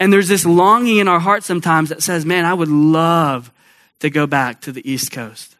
And 0.01 0.13
there's 0.13 0.29
this 0.29 0.45
longing 0.45 0.97
in 0.97 1.07
our 1.07 1.21
heart 1.21 1.45
sometimes 1.45 1.91
that 1.91 2.03
says, 2.03 2.27
man, 2.27 2.45
I 2.45 2.55
would 2.55 2.69
love 2.69 3.53
to 4.01 4.11
go 4.11 4.27
back 4.27 4.63
to 4.63 4.73
the 4.73 4.91
East 4.91 5.13
Coast 5.13 5.57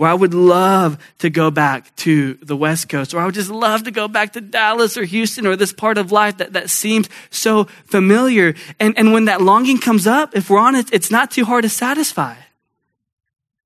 where 0.00 0.08
I 0.08 0.14
would 0.14 0.32
love 0.32 0.96
to 1.18 1.28
go 1.28 1.50
back 1.50 1.94
to 1.96 2.32
the 2.36 2.56
West 2.56 2.88
Coast, 2.88 3.12
or 3.12 3.20
I 3.20 3.26
would 3.26 3.34
just 3.34 3.50
love 3.50 3.82
to 3.82 3.90
go 3.90 4.08
back 4.08 4.32
to 4.32 4.40
Dallas 4.40 4.96
or 4.96 5.04
Houston 5.04 5.46
or 5.46 5.56
this 5.56 5.74
part 5.74 5.98
of 5.98 6.10
life 6.10 6.38
that, 6.38 6.54
that 6.54 6.70
seems 6.70 7.06
so 7.28 7.64
familiar. 7.84 8.54
And, 8.78 8.96
and 8.96 9.12
when 9.12 9.26
that 9.26 9.42
longing 9.42 9.76
comes 9.76 10.06
up, 10.06 10.34
if 10.34 10.48
we're 10.48 10.58
honest, 10.58 10.88
it's 10.94 11.10
not 11.10 11.30
too 11.30 11.44
hard 11.44 11.64
to 11.64 11.68
satisfy. 11.68 12.34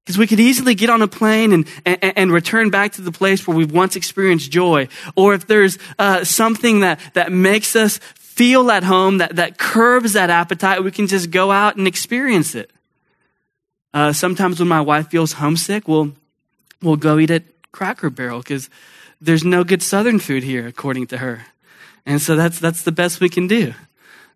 Because 0.05 0.19
we 0.19 0.27
could 0.27 0.41
easily 0.41 0.75
get 0.75 0.91
on 0.91 1.03
a 1.03 1.07
plane 1.07 1.53
and, 1.53 1.69
and, 1.87 1.99
and, 2.03 2.33
return 2.33 2.69
back 2.69 2.95
to 2.95 3.03
the 3.03 3.13
place 3.13 3.47
where 3.47 3.57
we've 3.57 3.71
once 3.71 3.95
experienced 3.95 4.51
joy. 4.51 4.89
Or 5.15 5.35
if 5.35 5.47
there's 5.47 5.79
uh, 6.01 6.25
something 6.25 6.81
that, 6.81 6.99
that 7.13 7.31
makes 7.31 7.77
us 7.77 7.99
feel 8.17 8.73
at 8.73 8.83
home, 8.83 9.19
that, 9.19 9.37
that 9.37 9.57
curbs 9.57 10.15
that 10.15 10.31
appetite, 10.31 10.83
we 10.83 10.91
can 10.91 11.07
just 11.07 11.31
go 11.31 11.53
out 11.53 11.77
and 11.77 11.87
experience 11.87 12.57
it. 12.57 12.73
Uh, 13.93 14.13
sometimes 14.13 14.59
when 14.59 14.67
my 14.67 14.81
wife 14.81 15.09
feels 15.11 15.35
homesick, 15.35 15.87
we'll 15.87 16.13
we'll 16.83 16.97
go 16.97 17.19
eat 17.19 17.31
at 17.31 17.45
Cracker 17.73 18.11
Barrel 18.11 18.39
because 18.39 18.71
there's 19.21 19.45
no 19.45 19.65
good 19.65 19.83
Southern 19.83 20.19
food 20.19 20.43
here, 20.43 20.67
according 20.67 21.07
to 21.09 21.19
her. 21.19 21.47
And 22.07 22.21
so 22.21 22.37
that's, 22.37 22.59
that's 22.59 22.83
the 22.83 22.93
best 22.93 23.21
we 23.21 23.29
can 23.29 23.47
do. 23.47 23.75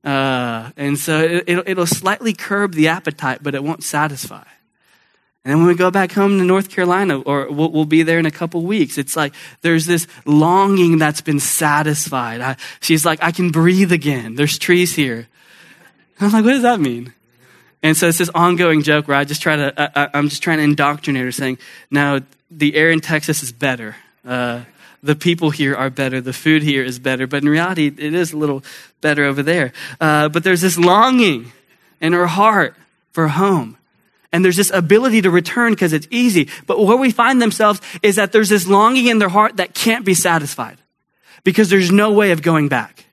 Uh, 0.05 0.71
and 0.77 0.99
so 0.99 1.21
it, 1.21 1.45
it'll, 1.47 1.65
it'll 1.67 1.87
slightly 1.87 2.33
curb 2.33 2.73
the 2.73 2.89
appetite, 2.89 3.43
but 3.43 3.55
it 3.55 3.63
won't 3.63 3.83
satisfy. 3.83 4.45
And 5.45 5.53
then 5.53 5.59
when 5.59 5.69
we 5.69 5.75
go 5.75 5.91
back 5.91 6.13
home 6.13 6.39
to 6.39 6.45
North 6.45 6.69
Carolina, 6.71 7.21
or 7.21 7.51
we'll, 7.51 7.71
we'll 7.71 7.85
be 7.85 8.03
there 8.03 8.19
in 8.19 8.27
a 8.27 8.31
couple 8.31 8.63
weeks, 8.63 8.99
it's 8.99 9.17
like 9.17 9.35
there's 9.61 9.87
this 9.87 10.07
longing 10.25 10.99
that's 10.99 11.21
been 11.21 11.41
satisfied. 11.41 12.41
I, 12.41 12.57
she's 12.81 13.07
like, 13.07 13.23
I 13.23 13.33
can 13.33 13.51
breathe 13.51 13.93
again. 13.93 14.35
There's 14.35 14.59
trees 14.59 14.95
here. 14.95 15.29
I'm 16.21 16.33
like, 16.33 16.45
what 16.45 16.53
does 16.53 16.63
that 16.63 16.81
mean? 16.81 17.15
And 17.83 17.97
so 17.97 18.09
it's 18.09 18.19
this 18.19 18.31
ongoing 18.35 18.83
joke 18.83 19.07
where 19.07 19.17
I 19.17 19.25
just 19.25 19.41
try 19.41 19.57
to, 19.57 19.99
I, 19.99 20.19
am 20.19 20.29
just 20.29 20.43
trying 20.43 20.59
to 20.59 20.65
indoctrinate 20.65 21.25
her 21.25 21.33
saying, 21.33 21.59
no, 21.91 22.21
the 22.51 22.75
air 22.75 22.91
in 22.91 23.01
Texas 23.01 23.43
is 23.43 23.53
better. 23.53 23.97
Uh, 24.25 24.63
the 25.03 25.15
people 25.15 25.51
here 25.51 25.77
are 25.77 25.91
better. 25.91 26.21
The 26.21 26.33
food 26.33 26.63
here 26.63 26.83
is 26.83 26.99
better. 26.99 27.27
But 27.27 27.43
in 27.43 27.49
reality, 27.49 27.87
it 27.87 28.15
is 28.15 28.33
a 28.33 28.37
little 28.37 28.65
better 29.01 29.25
over 29.25 29.43
there. 29.43 29.73
Uh, 30.01 30.29
but 30.29 30.43
there's 30.43 30.61
this 30.61 30.77
longing 30.77 31.53
in 32.01 32.13
her 32.13 32.27
heart 32.27 32.75
for 33.13 33.29
home. 33.29 33.77
And 34.33 34.45
there's 34.45 34.57
this 34.57 34.71
ability 34.71 35.23
to 35.23 35.31
return 35.31 35.73
because 35.73 35.93
it's 35.93 36.09
easy. 36.11 36.49
But 36.67 36.85
where 36.85 36.97
we 36.97 37.11
find 37.11 37.41
themselves 37.41 37.81
is 38.03 38.17
that 38.17 38.33
there's 38.33 38.49
this 38.49 38.67
longing 38.67 39.07
in 39.07 39.19
their 39.19 39.31
heart 39.31 39.57
that 39.57 39.75
can't 39.75 40.05
be 40.05 40.15
satisfied 40.15 40.79
because 41.45 41.71
there's 41.71 41.91
no 41.91 42.13
way 42.13 42.33
of 42.33 42.43
going 42.43 42.69
back. 42.69 43.07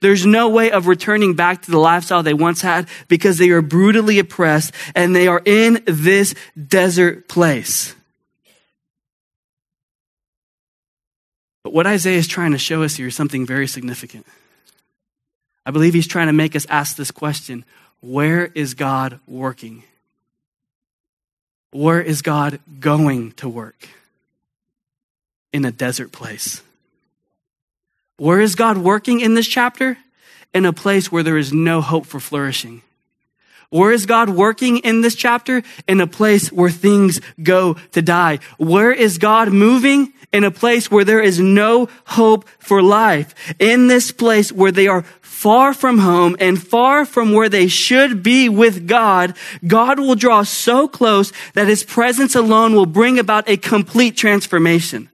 There's 0.00 0.26
no 0.26 0.48
way 0.48 0.70
of 0.70 0.86
returning 0.86 1.34
back 1.34 1.62
to 1.62 1.70
the 1.70 1.78
lifestyle 1.78 2.22
they 2.22 2.34
once 2.34 2.60
had 2.60 2.88
because 3.08 3.38
they 3.38 3.50
are 3.50 3.62
brutally 3.62 4.18
oppressed 4.18 4.74
and 4.94 5.14
they 5.14 5.28
are 5.28 5.42
in 5.44 5.82
this 5.86 6.34
desert 6.68 7.28
place. 7.28 7.94
But 11.62 11.72
what 11.72 11.86
Isaiah 11.86 12.18
is 12.18 12.28
trying 12.28 12.52
to 12.52 12.58
show 12.58 12.82
us 12.82 12.96
here 12.96 13.08
is 13.08 13.16
something 13.16 13.44
very 13.44 13.66
significant. 13.66 14.26
I 15.64 15.72
believe 15.72 15.94
he's 15.94 16.06
trying 16.06 16.28
to 16.28 16.32
make 16.32 16.54
us 16.54 16.66
ask 16.68 16.96
this 16.96 17.10
question 17.10 17.64
Where 18.00 18.46
is 18.54 18.74
God 18.74 19.18
working? 19.26 19.82
Where 21.72 22.00
is 22.00 22.22
God 22.22 22.60
going 22.78 23.32
to 23.32 23.48
work? 23.48 23.88
In 25.52 25.64
a 25.64 25.72
desert 25.72 26.12
place. 26.12 26.62
Where 28.18 28.40
is 28.40 28.54
God 28.54 28.78
working 28.78 29.20
in 29.20 29.34
this 29.34 29.46
chapter? 29.46 29.98
In 30.54 30.64
a 30.64 30.72
place 30.72 31.12
where 31.12 31.22
there 31.22 31.36
is 31.36 31.52
no 31.52 31.80
hope 31.80 32.06
for 32.06 32.20
flourishing. 32.20 32.82
Where 33.68 33.92
is 33.92 34.06
God 34.06 34.30
working 34.30 34.78
in 34.78 35.00
this 35.00 35.14
chapter? 35.14 35.62
In 35.86 36.00
a 36.00 36.06
place 36.06 36.52
where 36.52 36.70
things 36.70 37.20
go 37.42 37.74
to 37.92 38.00
die. 38.00 38.38
Where 38.58 38.92
is 38.92 39.18
God 39.18 39.52
moving? 39.52 40.12
In 40.32 40.44
a 40.44 40.50
place 40.50 40.90
where 40.90 41.04
there 41.04 41.20
is 41.20 41.40
no 41.40 41.88
hope 42.06 42.48
for 42.58 42.80
life. 42.80 43.34
In 43.58 43.88
this 43.88 44.12
place 44.12 44.52
where 44.52 44.72
they 44.72 44.86
are 44.86 45.02
far 45.20 45.74
from 45.74 45.98
home 45.98 46.36
and 46.40 46.62
far 46.62 47.04
from 47.04 47.32
where 47.32 47.48
they 47.48 47.68
should 47.68 48.22
be 48.22 48.48
with 48.48 48.86
God, 48.86 49.36
God 49.66 49.98
will 49.98 50.14
draw 50.14 50.42
so 50.42 50.88
close 50.88 51.32
that 51.54 51.68
his 51.68 51.84
presence 51.84 52.34
alone 52.34 52.74
will 52.74 52.86
bring 52.86 53.18
about 53.18 53.48
a 53.48 53.56
complete 53.56 54.16
transformation. 54.16 55.10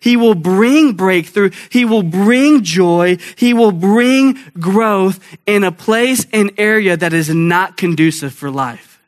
He 0.00 0.16
will 0.16 0.34
bring 0.34 0.92
breakthrough. 0.92 1.50
He 1.70 1.84
will 1.84 2.02
bring 2.02 2.62
joy. 2.62 3.18
He 3.36 3.54
will 3.54 3.72
bring 3.72 4.38
growth 4.58 5.20
in 5.46 5.64
a 5.64 5.72
place 5.72 6.26
and 6.32 6.52
area 6.58 6.96
that 6.96 7.12
is 7.12 7.34
not 7.34 7.76
conducive 7.76 8.32
for 8.32 8.50
life. 8.50 9.00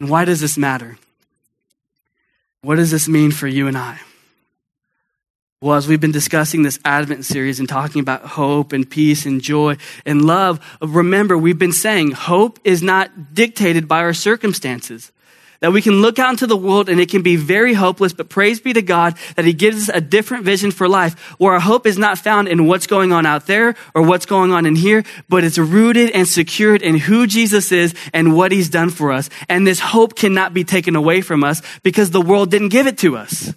And 0.00 0.08
why 0.08 0.24
does 0.24 0.40
this 0.40 0.56
matter? 0.56 0.98
What 2.62 2.76
does 2.76 2.90
this 2.90 3.08
mean 3.08 3.30
for 3.30 3.46
you 3.46 3.66
and 3.68 3.76
I? 3.76 4.00
Well, 5.62 5.76
as 5.76 5.86
we've 5.86 6.00
been 6.00 6.10
discussing 6.10 6.62
this 6.62 6.78
Advent 6.86 7.26
series 7.26 7.60
and 7.60 7.68
talking 7.68 8.00
about 8.00 8.22
hope 8.22 8.72
and 8.72 8.88
peace 8.88 9.26
and 9.26 9.42
joy 9.42 9.76
and 10.06 10.24
love, 10.24 10.58
remember, 10.80 11.36
we've 11.36 11.58
been 11.58 11.72
saying 11.72 12.12
hope 12.12 12.58
is 12.64 12.82
not 12.82 13.34
dictated 13.34 13.86
by 13.86 14.00
our 14.00 14.14
circumstances. 14.14 15.12
That 15.60 15.72
we 15.72 15.82
can 15.82 16.00
look 16.00 16.18
out 16.18 16.30
into 16.30 16.46
the 16.46 16.56
world 16.56 16.88
and 16.88 16.98
it 16.98 17.10
can 17.10 17.20
be 17.20 17.36
very 17.36 17.74
hopeless, 17.74 18.14
but 18.14 18.30
praise 18.30 18.60
be 18.60 18.72
to 18.72 18.80
God 18.80 19.16
that 19.36 19.44
He 19.44 19.52
gives 19.52 19.88
us 19.88 19.94
a 19.94 20.00
different 20.00 20.44
vision 20.44 20.70
for 20.70 20.88
life 20.88 21.18
where 21.38 21.52
our 21.52 21.60
hope 21.60 21.86
is 21.86 21.98
not 21.98 22.18
found 22.18 22.48
in 22.48 22.66
what's 22.66 22.86
going 22.86 23.12
on 23.12 23.26
out 23.26 23.46
there 23.46 23.74
or 23.94 24.02
what's 24.02 24.24
going 24.24 24.52
on 24.52 24.64
in 24.64 24.74
here, 24.74 25.04
but 25.28 25.44
it's 25.44 25.58
rooted 25.58 26.10
and 26.12 26.26
secured 26.26 26.80
in 26.80 26.96
who 26.96 27.26
Jesus 27.26 27.72
is 27.72 27.94
and 28.14 28.34
what 28.34 28.52
He's 28.52 28.70
done 28.70 28.88
for 28.88 29.12
us. 29.12 29.28
And 29.50 29.66
this 29.66 29.80
hope 29.80 30.16
cannot 30.16 30.54
be 30.54 30.64
taken 30.64 30.96
away 30.96 31.20
from 31.20 31.44
us 31.44 31.60
because 31.82 32.10
the 32.10 32.22
world 32.22 32.50
didn't 32.50 32.70
give 32.70 32.86
it 32.86 32.96
to 32.98 33.18
us. 33.18 33.52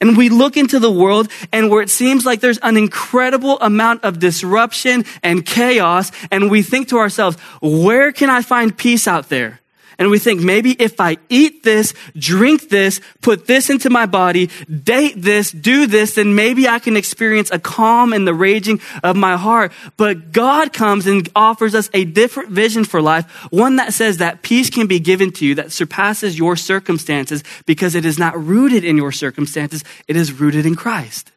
And 0.00 0.16
we 0.16 0.28
look 0.28 0.56
into 0.56 0.78
the 0.78 0.92
world 0.92 1.28
and 1.52 1.68
where 1.68 1.82
it 1.82 1.90
seems 1.90 2.24
like 2.24 2.38
there's 2.38 2.58
an 2.58 2.76
incredible 2.76 3.58
amount 3.58 4.04
of 4.04 4.20
disruption 4.20 5.04
and 5.24 5.44
chaos, 5.44 6.12
and 6.30 6.48
we 6.48 6.62
think 6.62 6.88
to 6.90 6.98
ourselves, 6.98 7.36
where 7.60 8.12
can 8.12 8.30
I 8.30 8.42
find 8.42 8.76
peace 8.76 9.08
out 9.08 9.28
there? 9.28 9.60
And 9.98 10.10
we 10.10 10.20
think 10.20 10.40
maybe 10.40 10.72
if 10.78 11.00
I 11.00 11.16
eat 11.28 11.64
this, 11.64 11.92
drink 12.16 12.68
this, 12.68 13.00
put 13.20 13.48
this 13.48 13.68
into 13.68 13.90
my 13.90 14.06
body, 14.06 14.48
date 14.68 15.20
this, 15.20 15.50
do 15.50 15.88
this, 15.88 16.14
then 16.14 16.36
maybe 16.36 16.68
I 16.68 16.78
can 16.78 16.96
experience 16.96 17.50
a 17.50 17.58
calm 17.58 18.12
in 18.12 18.24
the 18.24 18.32
raging 18.32 18.80
of 19.02 19.16
my 19.16 19.36
heart. 19.36 19.72
But 19.96 20.30
God 20.30 20.72
comes 20.72 21.08
and 21.08 21.28
offers 21.34 21.74
us 21.74 21.90
a 21.92 22.04
different 22.04 22.50
vision 22.50 22.84
for 22.84 23.02
life, 23.02 23.28
one 23.50 23.76
that 23.76 23.92
says 23.92 24.18
that 24.18 24.42
peace 24.42 24.70
can 24.70 24.86
be 24.86 25.00
given 25.00 25.32
to 25.32 25.46
you 25.46 25.56
that 25.56 25.72
surpasses 25.72 26.38
your 26.38 26.54
circumstances 26.54 27.42
because 27.66 27.96
it 27.96 28.04
is 28.04 28.20
not 28.20 28.40
rooted 28.40 28.84
in 28.84 28.96
your 28.96 29.10
circumstances, 29.10 29.82
it 30.06 30.14
is 30.14 30.32
rooted 30.32 30.64
in 30.64 30.76
Christ. 30.76 31.32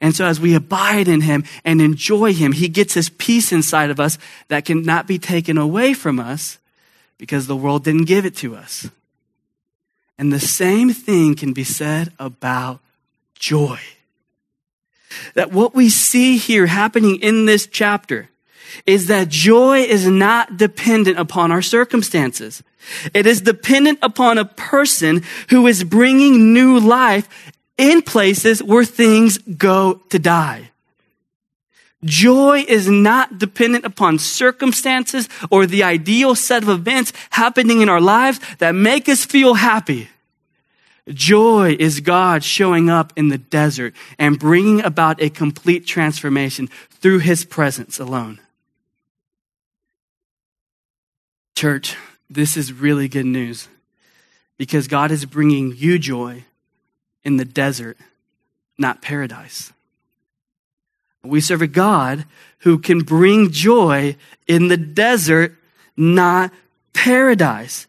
And 0.00 0.16
so 0.16 0.24
as 0.24 0.40
we 0.40 0.54
abide 0.54 1.08
in 1.08 1.20
him 1.20 1.44
and 1.66 1.82
enjoy 1.82 2.32
him, 2.32 2.52
he 2.52 2.68
gets 2.68 2.94
his 2.94 3.10
peace 3.10 3.52
inside 3.52 3.90
of 3.90 4.00
us 4.00 4.16
that 4.48 4.64
cannot 4.64 5.06
be 5.06 5.18
taken 5.18 5.58
away 5.58 5.92
from 5.92 6.18
us 6.18 6.56
because 7.20 7.46
the 7.46 7.54
world 7.54 7.84
didn't 7.84 8.06
give 8.06 8.24
it 8.24 8.34
to 8.34 8.56
us. 8.56 8.88
And 10.16 10.32
the 10.32 10.40
same 10.40 10.90
thing 10.90 11.34
can 11.34 11.52
be 11.52 11.64
said 11.64 12.14
about 12.18 12.80
joy. 13.34 13.78
That 15.34 15.52
what 15.52 15.74
we 15.74 15.90
see 15.90 16.38
here 16.38 16.64
happening 16.64 17.16
in 17.20 17.44
this 17.44 17.66
chapter 17.66 18.30
is 18.86 19.08
that 19.08 19.28
joy 19.28 19.80
is 19.80 20.06
not 20.08 20.56
dependent 20.56 21.18
upon 21.18 21.52
our 21.52 21.60
circumstances. 21.60 22.62
It 23.12 23.26
is 23.26 23.42
dependent 23.42 23.98
upon 24.00 24.38
a 24.38 24.46
person 24.46 25.22
who 25.50 25.66
is 25.66 25.84
bringing 25.84 26.54
new 26.54 26.80
life 26.80 27.28
in 27.76 28.00
places 28.00 28.62
where 28.62 28.84
things 28.84 29.36
go 29.36 30.00
to 30.08 30.18
die. 30.18 30.69
Joy 32.04 32.64
is 32.66 32.88
not 32.88 33.38
dependent 33.38 33.84
upon 33.84 34.18
circumstances 34.18 35.28
or 35.50 35.66
the 35.66 35.82
ideal 35.82 36.34
set 36.34 36.62
of 36.62 36.68
events 36.68 37.12
happening 37.30 37.82
in 37.82 37.88
our 37.88 38.00
lives 38.00 38.40
that 38.58 38.74
make 38.74 39.08
us 39.08 39.24
feel 39.24 39.54
happy. 39.54 40.08
Joy 41.08 41.76
is 41.78 42.00
God 42.00 42.42
showing 42.44 42.88
up 42.88 43.12
in 43.16 43.28
the 43.28 43.38
desert 43.38 43.94
and 44.18 44.38
bringing 44.38 44.82
about 44.82 45.20
a 45.20 45.28
complete 45.28 45.86
transformation 45.86 46.68
through 46.90 47.18
his 47.18 47.44
presence 47.44 47.98
alone. 47.98 48.40
Church, 51.54 51.96
this 52.30 52.56
is 52.56 52.72
really 52.72 53.08
good 53.08 53.26
news 53.26 53.68
because 54.56 54.88
God 54.88 55.10
is 55.10 55.24
bringing 55.26 55.74
you 55.76 55.98
joy 55.98 56.44
in 57.24 57.36
the 57.36 57.44
desert, 57.44 57.98
not 58.78 59.02
paradise. 59.02 59.72
We 61.22 61.40
serve 61.40 61.62
a 61.62 61.66
God 61.66 62.24
who 62.60 62.78
can 62.78 63.00
bring 63.00 63.50
joy 63.50 64.16
in 64.46 64.68
the 64.68 64.76
desert, 64.76 65.56
not 65.96 66.52
paradise. 66.92 67.86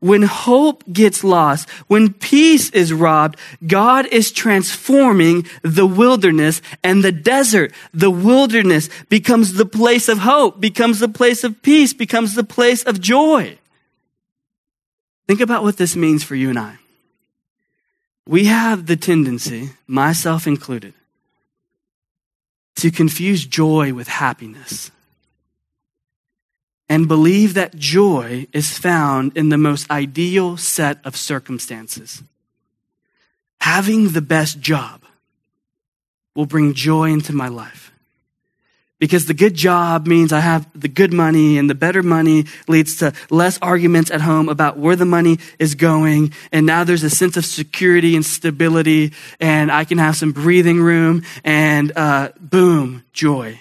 When 0.00 0.22
hope 0.22 0.82
gets 0.90 1.22
lost, 1.22 1.68
when 1.86 2.14
peace 2.14 2.70
is 2.70 2.90
robbed, 2.90 3.38
God 3.66 4.06
is 4.06 4.32
transforming 4.32 5.46
the 5.62 5.86
wilderness 5.86 6.62
and 6.82 7.04
the 7.04 7.12
desert. 7.12 7.74
The 7.92 8.10
wilderness 8.10 8.88
becomes 9.10 9.54
the 9.54 9.66
place 9.66 10.08
of 10.08 10.18
hope, 10.18 10.58
becomes 10.58 11.00
the 11.00 11.08
place 11.08 11.44
of 11.44 11.60
peace, 11.60 11.92
becomes 11.92 12.34
the 12.34 12.44
place 12.44 12.82
of 12.82 13.00
joy. 13.00 13.58
Think 15.28 15.40
about 15.40 15.62
what 15.62 15.76
this 15.76 15.94
means 15.94 16.24
for 16.24 16.34
you 16.34 16.48
and 16.48 16.58
I. 16.58 16.78
We 18.26 18.46
have 18.46 18.86
the 18.86 18.96
tendency, 18.96 19.70
myself 19.86 20.46
included, 20.46 20.94
to 22.80 22.90
confuse 22.90 23.44
joy 23.44 23.92
with 23.92 24.08
happiness 24.08 24.90
and 26.88 27.06
believe 27.06 27.54
that 27.54 27.76
joy 27.76 28.46
is 28.52 28.76
found 28.76 29.36
in 29.36 29.48
the 29.48 29.56
most 29.56 29.88
ideal 29.90 30.56
set 30.56 30.98
of 31.04 31.14
circumstances. 31.14 32.22
Having 33.60 34.08
the 34.08 34.20
best 34.20 34.58
job 34.58 35.04
will 36.34 36.46
bring 36.46 36.74
joy 36.74 37.10
into 37.10 37.32
my 37.32 37.48
life. 37.48 37.92
Because 39.00 39.24
the 39.24 39.34
good 39.34 39.54
job 39.54 40.06
means 40.06 40.30
I 40.30 40.40
have 40.40 40.68
the 40.78 40.86
good 40.86 41.10
money 41.10 41.56
and 41.56 41.70
the 41.70 41.74
better 41.74 42.02
money 42.02 42.44
leads 42.68 42.96
to 42.96 43.14
less 43.30 43.58
arguments 43.62 44.10
at 44.10 44.20
home 44.20 44.50
about 44.50 44.76
where 44.76 44.94
the 44.94 45.06
money 45.06 45.38
is 45.58 45.74
going. 45.74 46.34
And 46.52 46.66
now 46.66 46.84
there's 46.84 47.02
a 47.02 47.08
sense 47.08 47.38
of 47.38 47.46
security 47.46 48.14
and 48.14 48.24
stability 48.24 49.14
and 49.40 49.72
I 49.72 49.84
can 49.84 49.96
have 49.96 50.16
some 50.16 50.32
breathing 50.32 50.82
room 50.82 51.22
and, 51.42 51.96
uh, 51.96 52.28
boom, 52.38 53.02
joy. 53.14 53.58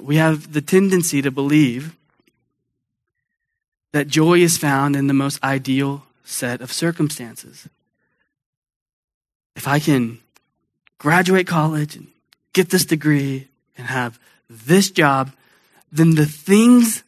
We 0.00 0.16
have 0.16 0.54
the 0.54 0.62
tendency 0.62 1.20
to 1.20 1.30
believe 1.30 1.94
that 3.92 4.08
joy 4.08 4.38
is 4.38 4.56
found 4.56 4.96
in 4.96 5.08
the 5.08 5.14
most 5.14 5.44
ideal 5.44 6.06
set 6.24 6.62
of 6.62 6.72
circumstances. 6.72 7.68
If 9.56 9.68
I 9.68 9.78
can 9.78 10.20
graduate 10.96 11.46
college 11.46 11.96
and 11.96 12.06
get 12.52 12.70
this 12.70 12.84
degree 12.84 13.48
and 13.76 13.86
have 13.86 14.18
this 14.48 14.90
job, 14.90 15.32
then 15.92 16.14
the 16.14 16.26
things 16.26 17.02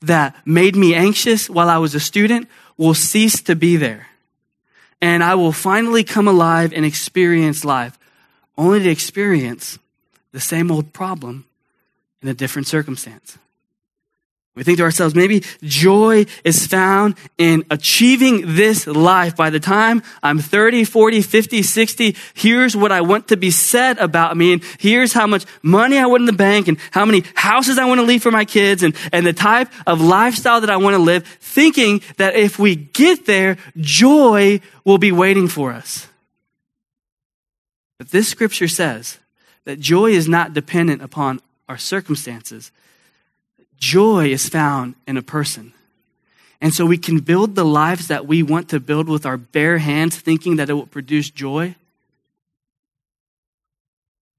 that 0.00 0.36
made 0.46 0.76
me 0.76 0.94
anxious 0.94 1.50
while 1.50 1.68
I 1.68 1.78
was 1.78 1.94
a 1.94 2.00
student 2.00 2.48
will 2.76 2.94
cease 2.94 3.42
to 3.42 3.56
be 3.56 3.76
there. 3.76 4.06
And 5.00 5.22
I 5.22 5.34
will 5.34 5.52
finally 5.52 6.04
come 6.04 6.26
alive 6.26 6.72
and 6.72 6.84
experience 6.84 7.64
life, 7.64 7.98
only 8.56 8.80
to 8.80 8.90
experience 8.90 9.78
the 10.32 10.40
same 10.40 10.70
old 10.70 10.92
problem 10.92 11.46
in 12.22 12.28
a 12.28 12.34
different 12.34 12.66
circumstance. 12.66 13.38
We 14.58 14.64
think 14.64 14.78
to 14.78 14.82
ourselves, 14.82 15.14
maybe 15.14 15.44
joy 15.62 16.26
is 16.42 16.66
found 16.66 17.14
in 17.38 17.64
achieving 17.70 18.56
this 18.56 18.88
life. 18.88 19.36
By 19.36 19.50
the 19.50 19.60
time 19.60 20.02
I'm 20.20 20.40
30, 20.40 20.82
40, 20.82 21.22
50, 21.22 21.62
60, 21.62 22.16
here's 22.34 22.74
what 22.74 22.90
I 22.90 23.02
want 23.02 23.28
to 23.28 23.36
be 23.36 23.52
said 23.52 23.98
about 23.98 24.36
me. 24.36 24.54
And 24.54 24.64
here's 24.80 25.12
how 25.12 25.28
much 25.28 25.46
money 25.62 25.96
I 25.96 26.06
want 26.06 26.22
in 26.22 26.26
the 26.26 26.32
bank 26.32 26.66
and 26.66 26.76
how 26.90 27.04
many 27.04 27.22
houses 27.36 27.78
I 27.78 27.84
want 27.84 28.00
to 28.00 28.04
leave 28.04 28.20
for 28.20 28.32
my 28.32 28.44
kids 28.44 28.82
and, 28.82 28.96
and 29.12 29.24
the 29.24 29.32
type 29.32 29.68
of 29.86 30.00
lifestyle 30.00 30.60
that 30.60 30.70
I 30.70 30.76
want 30.76 30.94
to 30.94 31.02
live, 31.02 31.24
thinking 31.24 32.02
that 32.16 32.34
if 32.34 32.58
we 32.58 32.74
get 32.74 33.26
there, 33.26 33.58
joy 33.76 34.60
will 34.84 34.98
be 34.98 35.12
waiting 35.12 35.46
for 35.46 35.72
us. 35.72 36.08
But 37.96 38.10
this 38.10 38.26
scripture 38.26 38.66
says 38.66 39.18
that 39.66 39.78
joy 39.78 40.10
is 40.10 40.26
not 40.26 40.52
dependent 40.52 41.00
upon 41.00 41.42
our 41.68 41.78
circumstances 41.78 42.72
Joy 43.78 44.28
is 44.28 44.48
found 44.48 44.94
in 45.06 45.16
a 45.16 45.22
person. 45.22 45.72
And 46.60 46.74
so 46.74 46.84
we 46.84 46.98
can 46.98 47.20
build 47.20 47.54
the 47.54 47.64
lives 47.64 48.08
that 48.08 48.26
we 48.26 48.42
want 48.42 48.68
to 48.70 48.80
build 48.80 49.08
with 49.08 49.24
our 49.24 49.36
bare 49.36 49.78
hands, 49.78 50.16
thinking 50.16 50.56
that 50.56 50.68
it 50.68 50.74
will 50.74 50.86
produce 50.86 51.30
joy, 51.30 51.76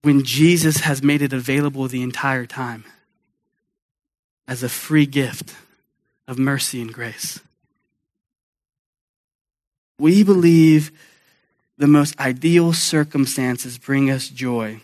when 0.02 0.24
Jesus 0.24 0.78
has 0.82 1.04
made 1.04 1.22
it 1.22 1.34
available 1.34 1.88
the 1.88 2.02
entire 2.02 2.46
time 2.46 2.86
as 4.48 4.64
a 4.64 4.70
free 4.70 5.06
gift 5.06 5.54
of 6.28 6.40
mercy 6.40 6.82
and 6.82 6.94
grace. 6.94 7.40
We 9.98 10.24
believe 10.24 10.92
the 11.78 11.88
most 11.88 12.20
ideal 12.20 12.74
circumstances 12.74 13.78
bring 13.78 14.10
us 14.10 14.30
joy. 14.30 14.82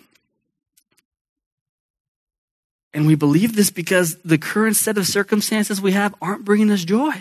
And 2.95 3.05
we 3.05 3.15
believe 3.15 3.57
this 3.57 3.71
because 3.71 4.15
the 4.23 4.37
current 4.37 4.77
set 4.77 4.97
of 4.97 5.05
circumstances 5.05 5.81
we 5.81 5.91
have 5.91 6.15
aren't 6.21 6.45
bringing 6.45 6.71
us 6.71 6.85
joy. 6.85 7.13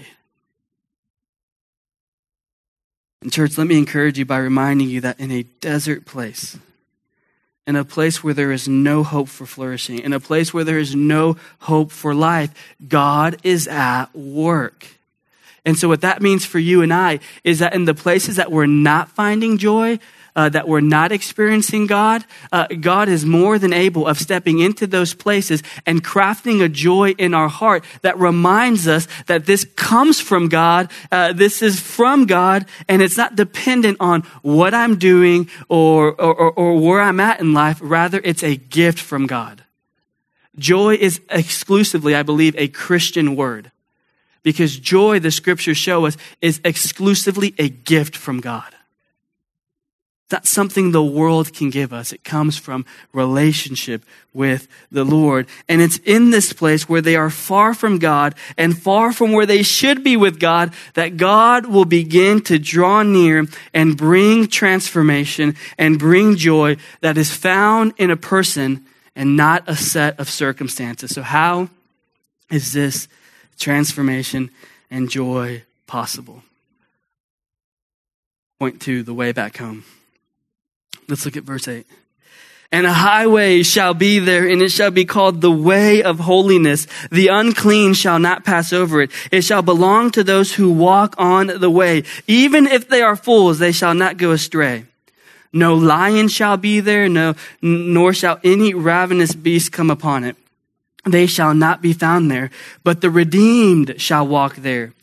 And, 3.20 3.32
church, 3.32 3.58
let 3.58 3.66
me 3.66 3.76
encourage 3.76 4.16
you 4.16 4.24
by 4.24 4.38
reminding 4.38 4.88
you 4.88 5.00
that 5.00 5.18
in 5.18 5.32
a 5.32 5.42
desert 5.42 6.06
place, 6.06 6.56
in 7.66 7.74
a 7.74 7.84
place 7.84 8.22
where 8.22 8.34
there 8.34 8.52
is 8.52 8.68
no 8.68 9.02
hope 9.02 9.28
for 9.28 9.46
flourishing, 9.46 9.98
in 9.98 10.12
a 10.12 10.20
place 10.20 10.54
where 10.54 10.62
there 10.62 10.78
is 10.78 10.94
no 10.94 11.36
hope 11.58 11.90
for 11.90 12.14
life, 12.14 12.52
God 12.86 13.38
is 13.42 13.66
at 13.66 14.14
work. 14.14 14.86
And 15.64 15.76
so, 15.76 15.88
what 15.88 16.02
that 16.02 16.22
means 16.22 16.46
for 16.46 16.60
you 16.60 16.82
and 16.82 16.94
I 16.94 17.18
is 17.42 17.58
that 17.58 17.74
in 17.74 17.84
the 17.84 17.94
places 17.94 18.36
that 18.36 18.52
we're 18.52 18.66
not 18.66 19.08
finding 19.08 19.58
joy, 19.58 19.98
uh, 20.36 20.48
that 20.48 20.68
we're 20.68 20.80
not 20.80 21.12
experiencing 21.12 21.86
God, 21.86 22.24
uh, 22.52 22.66
God 22.66 23.08
is 23.08 23.24
more 23.24 23.58
than 23.58 23.72
able 23.72 24.06
of 24.06 24.18
stepping 24.18 24.58
into 24.58 24.86
those 24.86 25.14
places 25.14 25.62
and 25.86 26.04
crafting 26.04 26.62
a 26.62 26.68
joy 26.68 27.10
in 27.12 27.34
our 27.34 27.48
heart 27.48 27.84
that 28.02 28.18
reminds 28.18 28.88
us 28.88 29.06
that 29.26 29.46
this 29.46 29.64
comes 29.76 30.20
from 30.20 30.48
God, 30.48 30.90
uh, 31.12 31.32
this 31.32 31.62
is 31.62 31.80
from 31.80 32.26
God, 32.26 32.66
and 32.88 33.02
it's 33.02 33.16
not 33.16 33.36
dependent 33.36 33.98
on 34.00 34.22
what 34.42 34.74
I'm 34.74 34.98
doing 34.98 35.48
or, 35.68 36.20
or, 36.20 36.34
or, 36.34 36.52
or 36.52 36.80
where 36.80 37.00
I'm 37.00 37.20
at 37.20 37.40
in 37.40 37.52
life. 37.52 37.78
Rather, 37.82 38.20
it's 38.24 38.42
a 38.42 38.56
gift 38.56 38.98
from 38.98 39.26
God. 39.26 39.64
Joy 40.56 40.94
is 40.94 41.20
exclusively, 41.30 42.14
I 42.14 42.22
believe, 42.22 42.54
a 42.56 42.68
Christian 42.68 43.36
word. 43.36 43.70
Because 44.42 44.76
joy, 44.78 45.18
the 45.18 45.30
scriptures 45.30 45.78
show 45.78 46.06
us, 46.06 46.16
is 46.40 46.60
exclusively 46.64 47.54
a 47.58 47.68
gift 47.68 48.14
from 48.16 48.40
God. 48.40 48.73
That's 50.30 50.48
something 50.48 50.90
the 50.90 51.04
world 51.04 51.52
can 51.52 51.68
give 51.68 51.92
us. 51.92 52.12
It 52.12 52.24
comes 52.24 52.56
from 52.56 52.86
relationship 53.12 54.02
with 54.32 54.68
the 54.90 55.04
Lord. 55.04 55.46
And 55.68 55.82
it's 55.82 55.98
in 55.98 56.30
this 56.30 56.52
place 56.52 56.88
where 56.88 57.02
they 57.02 57.14
are 57.14 57.28
far 57.28 57.74
from 57.74 57.98
God 57.98 58.34
and 58.56 58.76
far 58.76 59.12
from 59.12 59.32
where 59.32 59.44
they 59.44 59.62
should 59.62 60.02
be 60.02 60.16
with 60.16 60.40
God 60.40 60.72
that 60.94 61.18
God 61.18 61.66
will 61.66 61.84
begin 61.84 62.40
to 62.44 62.58
draw 62.58 63.02
near 63.02 63.46
and 63.74 63.98
bring 63.98 64.48
transformation 64.48 65.56
and 65.76 65.98
bring 65.98 66.36
joy 66.36 66.78
that 67.02 67.18
is 67.18 67.30
found 67.30 67.92
in 67.98 68.10
a 68.10 68.16
person 68.16 68.84
and 69.14 69.36
not 69.36 69.62
a 69.66 69.76
set 69.76 70.18
of 70.18 70.30
circumstances. 70.30 71.14
So 71.14 71.22
how 71.22 71.68
is 72.50 72.72
this 72.72 73.08
transformation 73.58 74.50
and 74.90 75.10
joy 75.10 75.64
possible? 75.86 76.42
Point 78.58 78.80
two 78.80 79.02
the 79.02 79.14
way 79.14 79.32
back 79.32 79.58
home. 79.58 79.84
Let's 81.08 81.24
look 81.24 81.36
at 81.36 81.44
verse 81.44 81.68
8. 81.68 81.86
And 82.72 82.86
a 82.86 82.92
highway 82.92 83.62
shall 83.62 83.94
be 83.94 84.18
there, 84.18 84.48
and 84.48 84.60
it 84.60 84.70
shall 84.70 84.90
be 84.90 85.04
called 85.04 85.40
the 85.40 85.50
way 85.50 86.02
of 86.02 86.18
holiness. 86.18 86.88
The 87.10 87.28
unclean 87.28 87.94
shall 87.94 88.18
not 88.18 88.44
pass 88.44 88.72
over 88.72 89.00
it. 89.00 89.12
It 89.30 89.42
shall 89.42 89.62
belong 89.62 90.10
to 90.10 90.24
those 90.24 90.54
who 90.54 90.72
walk 90.72 91.14
on 91.16 91.46
the 91.46 91.70
way. 91.70 92.02
Even 92.26 92.66
if 92.66 92.88
they 92.88 93.00
are 93.00 93.14
fools, 93.14 93.60
they 93.60 93.70
shall 93.70 93.94
not 93.94 94.16
go 94.16 94.32
astray. 94.32 94.86
No 95.52 95.74
lion 95.76 96.26
shall 96.26 96.56
be 96.56 96.80
there, 96.80 97.08
no, 97.08 97.34
nor 97.62 98.12
shall 98.12 98.40
any 98.42 98.74
ravenous 98.74 99.36
beast 99.36 99.70
come 99.70 99.88
upon 99.88 100.24
it. 100.24 100.36
They 101.06 101.26
shall 101.26 101.54
not 101.54 101.80
be 101.80 101.92
found 101.92 102.28
there, 102.28 102.50
but 102.82 103.02
the 103.02 103.10
redeemed 103.10 104.00
shall 104.00 104.26
walk 104.26 104.56
there. 104.56 104.94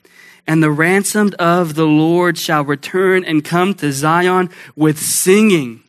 And 0.45 0.61
the 0.61 0.71
ransomed 0.71 1.35
of 1.35 1.75
the 1.75 1.85
Lord 1.85 2.37
shall 2.37 2.65
return 2.65 3.23
and 3.23 3.45
come 3.45 3.75
to 3.75 3.93
Zion 3.93 4.49
with 4.75 4.99
singing 4.99 5.83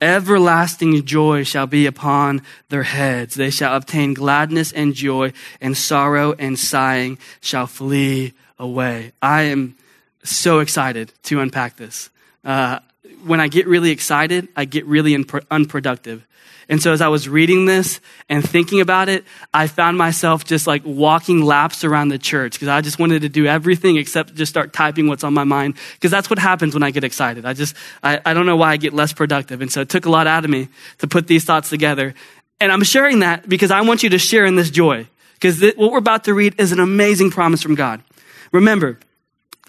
Everlasting 0.00 1.04
joy 1.04 1.44
shall 1.44 1.66
be 1.66 1.86
upon 1.86 2.42
their 2.68 2.82
heads. 2.82 3.34
They 3.34 3.50
shall 3.50 3.74
obtain 3.74 4.12
gladness 4.14 4.72
and 4.72 4.94
joy, 4.94 5.32
and 5.60 5.76
sorrow 5.76 6.34
and 6.38 6.58
sighing 6.58 7.18
shall 7.40 7.66
flee 7.66 8.34
away. 8.58 9.12
I 9.22 9.42
am 9.42 9.76
so 10.22 10.58
excited 10.58 11.12
to 11.24 11.40
unpack 11.40 11.76
this. 11.76 12.10
Uh, 12.44 12.80
when 13.24 13.40
I 13.40 13.48
get 13.48 13.66
really 13.66 13.90
excited, 13.90 14.48
I 14.56 14.64
get 14.64 14.84
really 14.86 15.14
unproductive. 15.50 16.26
And 16.68 16.82
so 16.82 16.92
as 16.92 17.00
I 17.00 17.08
was 17.08 17.28
reading 17.28 17.66
this 17.66 18.00
and 18.28 18.48
thinking 18.48 18.80
about 18.80 19.08
it, 19.08 19.24
I 19.52 19.66
found 19.66 19.98
myself 19.98 20.44
just 20.44 20.66
like 20.66 20.82
walking 20.84 21.42
laps 21.42 21.84
around 21.84 22.08
the 22.08 22.18
church 22.18 22.54
because 22.54 22.68
I 22.68 22.80
just 22.80 22.98
wanted 22.98 23.22
to 23.22 23.28
do 23.28 23.46
everything 23.46 23.96
except 23.96 24.34
just 24.34 24.50
start 24.50 24.72
typing 24.72 25.06
what's 25.06 25.24
on 25.24 25.34
my 25.34 25.44
mind 25.44 25.76
because 25.94 26.10
that's 26.10 26.30
what 26.30 26.38
happens 26.38 26.74
when 26.74 26.82
I 26.82 26.90
get 26.90 27.04
excited. 27.04 27.44
I 27.44 27.52
just, 27.52 27.76
I, 28.02 28.20
I 28.24 28.34
don't 28.34 28.46
know 28.46 28.56
why 28.56 28.72
I 28.72 28.76
get 28.76 28.92
less 28.92 29.12
productive. 29.12 29.60
And 29.60 29.70
so 29.70 29.80
it 29.82 29.88
took 29.88 30.06
a 30.06 30.10
lot 30.10 30.26
out 30.26 30.44
of 30.44 30.50
me 30.50 30.68
to 30.98 31.06
put 31.06 31.26
these 31.26 31.44
thoughts 31.44 31.68
together. 31.68 32.14
And 32.60 32.72
I'm 32.72 32.84
sharing 32.84 33.20
that 33.20 33.48
because 33.48 33.70
I 33.70 33.82
want 33.82 34.02
you 34.02 34.10
to 34.10 34.18
share 34.18 34.44
in 34.44 34.56
this 34.56 34.70
joy 34.70 35.06
because 35.34 35.60
th- 35.60 35.76
what 35.76 35.92
we're 35.92 35.98
about 35.98 36.24
to 36.24 36.34
read 36.34 36.54
is 36.58 36.72
an 36.72 36.80
amazing 36.80 37.30
promise 37.30 37.62
from 37.62 37.74
God. 37.74 38.02
Remember, 38.52 38.98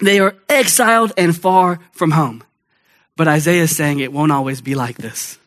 they 0.00 0.20
are 0.20 0.34
exiled 0.48 1.12
and 1.16 1.36
far 1.36 1.80
from 1.92 2.12
home. 2.12 2.42
But 3.16 3.28
Isaiah 3.28 3.62
is 3.62 3.74
saying 3.74 4.00
it 4.00 4.12
won't 4.12 4.32
always 4.32 4.60
be 4.60 4.74
like 4.74 4.96
this. 4.96 5.38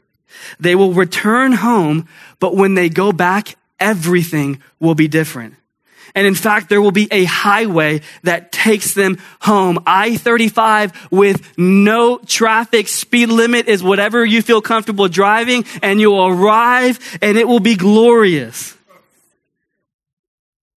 They 0.60 0.76
will 0.76 0.94
return 0.94 1.54
home, 1.54 2.08
but 2.39 2.56
when 2.56 2.76
they 2.76 2.89
go 2.89 3.12
back, 3.12 3.56
everything 3.80 4.62
will 4.80 4.96
be 4.96 5.08
different. 5.08 5.56
And 6.15 6.26
in 6.26 6.36
fact, 6.36 6.70
there 6.70 6.82
will 6.82 6.92
be 6.92 7.08
a 7.12 7.26
highway 7.26 8.02
that 8.24 8.52
takes 8.52 8.94
them 8.94 9.18
home. 9.42 9.80
I-35 9.86 11.12
with 11.12 11.58
no 11.58 12.18
traffic. 12.18 12.88
Speed 12.88 13.30
limit 13.30 13.68
is 13.68 13.84
whatever 13.84 14.26
you 14.26 14.42
feel 14.42 14.62
comfortable 14.62 15.08
driving 15.08 15.65
and 15.82 16.02
you'll 16.02 16.26
arrive 16.26 17.00
and 17.22 17.38
it 17.38 17.48
will 17.48 17.60
be 17.60 17.76
glorious. 17.76 18.76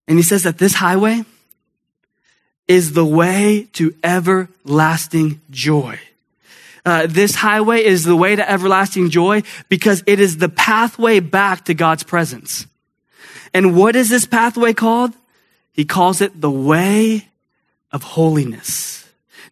And 0.07 0.19
he 0.19 0.23
says 0.23 0.43
that 0.43 0.59
this 0.59 0.75
highway 0.75 1.25
is 2.69 2.93
the 2.93 3.05
way 3.05 3.69
to 3.73 3.95
everlasting 4.05 5.41
joy. 5.51 5.99
Uh, 6.85 7.07
this 7.07 7.35
highway 7.35 7.85
is 7.85 8.05
the 8.05 8.17
way 8.17 8.35
to 8.35 8.51
everlasting 8.51 9.11
joy 9.11 9.43
because 9.69 10.03
it 10.07 10.19
is 10.19 10.39
the 10.39 10.49
pathway 10.49 11.21
back 11.21 11.65
to 11.67 11.75
God's 11.75 12.03
presence. 12.03 12.67
And 13.55 13.77
what 13.77 13.95
is 13.95 14.09
this 14.09 14.27
pathway 14.27 14.73
called? 14.73 15.13
He 15.73 15.85
calls 15.85 16.21
it 16.21 16.41
the 16.41 16.51
way 16.51 17.29
of 17.93 18.03
holiness. 18.03 19.02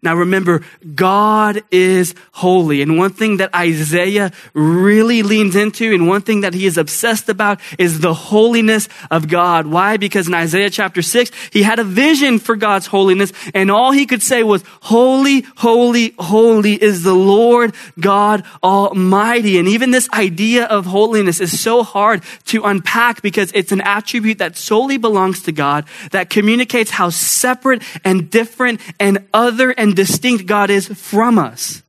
Now 0.03 0.17
remember, 0.17 0.63
God 0.95 1.63
is 1.71 2.15
holy. 2.33 2.81
And 2.81 2.97
one 2.97 3.13
thing 3.13 3.37
that 3.37 3.55
Isaiah 3.55 4.33
really 4.55 5.23
leans 5.23 5.55
into 5.55 5.93
and 5.93 6.09
one 6.09 6.23
thing 6.23 6.41
that 6.41 6.55
he 6.55 6.65
is 6.65 6.79
obsessed 6.79 7.29
about 7.29 7.61
is 7.79 8.01
the 8.01 8.15
holiness 8.15 8.89
of 9.11 9.29
God. 9.29 9.67
Why? 9.67 9.99
Because 9.99 10.27
in 10.27 10.33
Isaiah 10.33 10.71
chapter 10.71 11.03
six, 11.03 11.31
he 11.53 11.63
had 11.63 11.79
a 11.79 11.85
vision 11.85 12.39
for 12.39 12.57
God's 12.57 12.87
holiness 12.87 13.33
and 13.53 13.71
all 13.71 13.93
he 13.93 14.07
could 14.07 14.23
say 14.23 14.43
was, 14.43 14.65
holy, 14.81 15.43
holy, 15.59 16.15
holy 16.19 16.83
is 16.83 17.03
the 17.03 17.15
Lord 17.15 17.75
God 17.99 18.45
Almighty. 18.63 19.59
And 19.59 19.69
even 19.69 19.91
this 19.91 20.09
idea 20.15 20.65
of 20.65 20.87
holiness 20.87 21.41
is 21.41 21.61
so 21.61 21.83
hard 21.83 22.23
to 22.47 22.63
unpack 22.63 23.21
because 23.21 23.53
it's 23.55 23.73
an 23.73 23.83
attribute 23.83 24.39
that 24.39 24.57
solely 24.57 24.97
belongs 24.97 25.43
to 25.43 25.53
God 25.53 25.85
that 26.13 26.31
communicates 26.31 26.91
how 26.91 27.11
separate 27.11 27.83
and 28.03 28.31
different 28.31 28.81
and 28.99 29.27
other 29.35 29.73
and 29.73 29.90
and 29.91 29.97
distinct 29.97 30.47
God 30.47 30.71
is 30.71 30.87
from 30.87 31.37
us. 31.37 31.83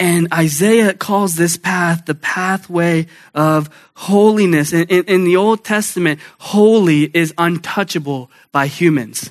And 0.00 0.26
Isaiah 0.34 0.94
calls 0.94 1.36
this 1.36 1.56
path 1.56 2.06
the 2.06 2.16
pathway 2.16 3.06
of 3.32 3.70
holiness. 3.94 4.72
In, 4.72 4.88
in, 4.88 5.04
in 5.04 5.24
the 5.24 5.36
Old 5.36 5.64
Testament, 5.64 6.18
holy 6.40 7.04
is 7.04 7.32
untouchable 7.38 8.32
by 8.50 8.66
humans. 8.66 9.30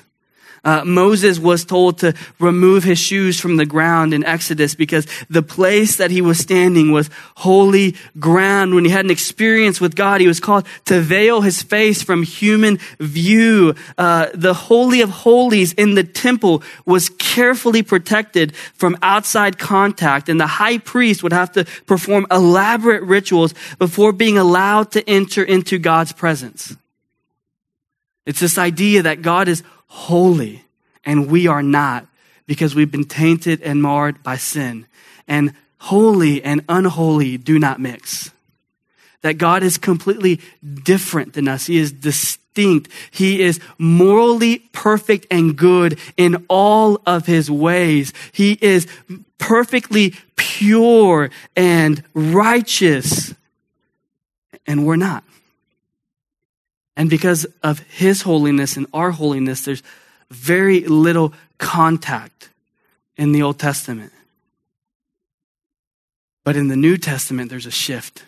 Uh, 0.64 0.84
Moses 0.84 1.40
was 1.40 1.64
told 1.64 1.98
to 1.98 2.14
remove 2.38 2.84
his 2.84 2.98
shoes 2.98 3.40
from 3.40 3.56
the 3.56 3.66
ground 3.66 4.14
in 4.14 4.24
Exodus 4.24 4.76
because 4.76 5.08
the 5.28 5.42
place 5.42 5.96
that 5.96 6.12
he 6.12 6.20
was 6.20 6.38
standing 6.38 6.92
was 6.92 7.10
holy 7.36 7.96
ground. 8.20 8.74
When 8.74 8.84
he 8.84 8.90
had 8.90 9.04
an 9.04 9.10
experience 9.10 9.80
with 9.80 9.96
God, 9.96 10.20
he 10.20 10.28
was 10.28 10.38
called 10.38 10.64
to 10.84 11.00
veil 11.00 11.40
his 11.40 11.62
face 11.62 12.00
from 12.00 12.22
human 12.22 12.78
view. 13.00 13.74
Uh, 13.98 14.28
the 14.34 14.54
Holy 14.54 15.00
of 15.00 15.10
Holies 15.10 15.72
in 15.72 15.94
the 15.96 16.04
temple 16.04 16.62
was 16.86 17.08
carefully 17.08 17.82
protected 17.82 18.54
from 18.54 18.96
outside 19.02 19.58
contact, 19.58 20.28
and 20.28 20.38
the 20.38 20.46
high 20.46 20.78
priest 20.78 21.24
would 21.24 21.32
have 21.32 21.50
to 21.52 21.64
perform 21.86 22.24
elaborate 22.30 23.02
rituals 23.02 23.52
before 23.78 24.12
being 24.12 24.38
allowed 24.38 24.92
to 24.92 25.08
enter 25.10 25.42
into 25.42 25.78
God's 25.78 26.12
presence. 26.12 26.76
It's 28.24 28.38
this 28.38 28.58
idea 28.58 29.02
that 29.02 29.22
God 29.22 29.48
is 29.48 29.64
holy, 29.92 30.64
and 31.04 31.30
we 31.30 31.46
are 31.46 31.62
not 31.62 32.06
because 32.46 32.74
we've 32.74 32.90
been 32.90 33.04
tainted 33.04 33.60
and 33.60 33.82
marred 33.82 34.22
by 34.22 34.36
sin. 34.36 34.86
And 35.28 35.52
holy 35.78 36.42
and 36.42 36.64
unholy 36.68 37.36
do 37.36 37.58
not 37.58 37.78
mix. 37.78 38.30
That 39.20 39.34
God 39.34 39.62
is 39.62 39.76
completely 39.76 40.40
different 40.82 41.34
than 41.34 41.46
us. 41.46 41.66
He 41.66 41.76
is 41.76 41.92
distinct. 41.92 42.90
He 43.10 43.42
is 43.42 43.60
morally 43.76 44.60
perfect 44.72 45.26
and 45.30 45.56
good 45.56 45.98
in 46.16 46.46
all 46.48 47.00
of 47.06 47.26
his 47.26 47.50
ways. 47.50 48.14
He 48.32 48.58
is 48.62 48.86
perfectly 49.38 50.14
pure 50.36 51.30
and 51.54 52.02
righteous. 52.14 53.34
And 54.66 54.86
we're 54.86 54.96
not. 54.96 55.22
And 56.96 57.08
because 57.08 57.46
of 57.62 57.80
his 57.80 58.22
holiness 58.22 58.76
and 58.76 58.86
our 58.92 59.10
holiness, 59.10 59.64
there's 59.64 59.82
very 60.30 60.80
little 60.80 61.32
contact 61.58 62.50
in 63.16 63.32
the 63.32 63.42
Old 63.42 63.58
Testament. 63.58 64.12
But 66.44 66.56
in 66.56 66.68
the 66.68 66.76
New 66.76 66.96
Testament, 66.96 67.50
there's 67.50 67.66
a 67.66 67.70
shift. 67.70 68.24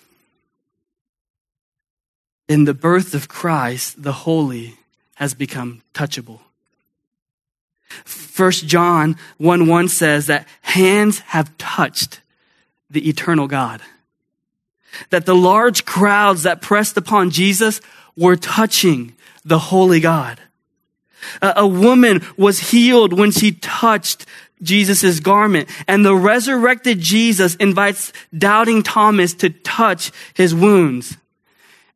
In 2.48 2.64
the 2.64 2.74
birth 2.74 3.14
of 3.14 3.28
Christ, 3.28 4.02
the 4.02 4.12
holy 4.12 4.76
has 5.16 5.34
become 5.34 5.82
touchable. 5.92 6.40
First 8.04 8.66
John 8.66 9.16
1 9.38 9.66
1 9.66 9.88
says 9.88 10.26
that 10.26 10.46
hands 10.62 11.20
have 11.20 11.56
touched 11.58 12.20
the 12.90 13.08
eternal 13.08 13.46
God. 13.46 13.80
That 15.10 15.26
the 15.26 15.34
large 15.34 15.84
crowds 15.84 16.44
that 16.44 16.62
pressed 16.62 16.96
upon 16.96 17.30
Jesus 17.30 17.80
were 18.16 18.36
touching 18.36 19.14
the 19.44 19.58
holy 19.58 20.00
God. 20.00 20.40
A, 21.40 21.66
woman 21.66 22.22
was 22.36 22.70
healed 22.70 23.12
when 23.12 23.30
she 23.30 23.52
touched 23.52 24.26
Jesus' 24.62 25.20
garment. 25.20 25.68
And 25.88 26.04
the 26.04 26.14
resurrected 26.14 27.00
Jesus 27.00 27.54
invites 27.56 28.12
doubting 28.36 28.82
Thomas 28.82 29.34
to 29.34 29.50
touch 29.50 30.12
his 30.34 30.54
wounds. 30.54 31.16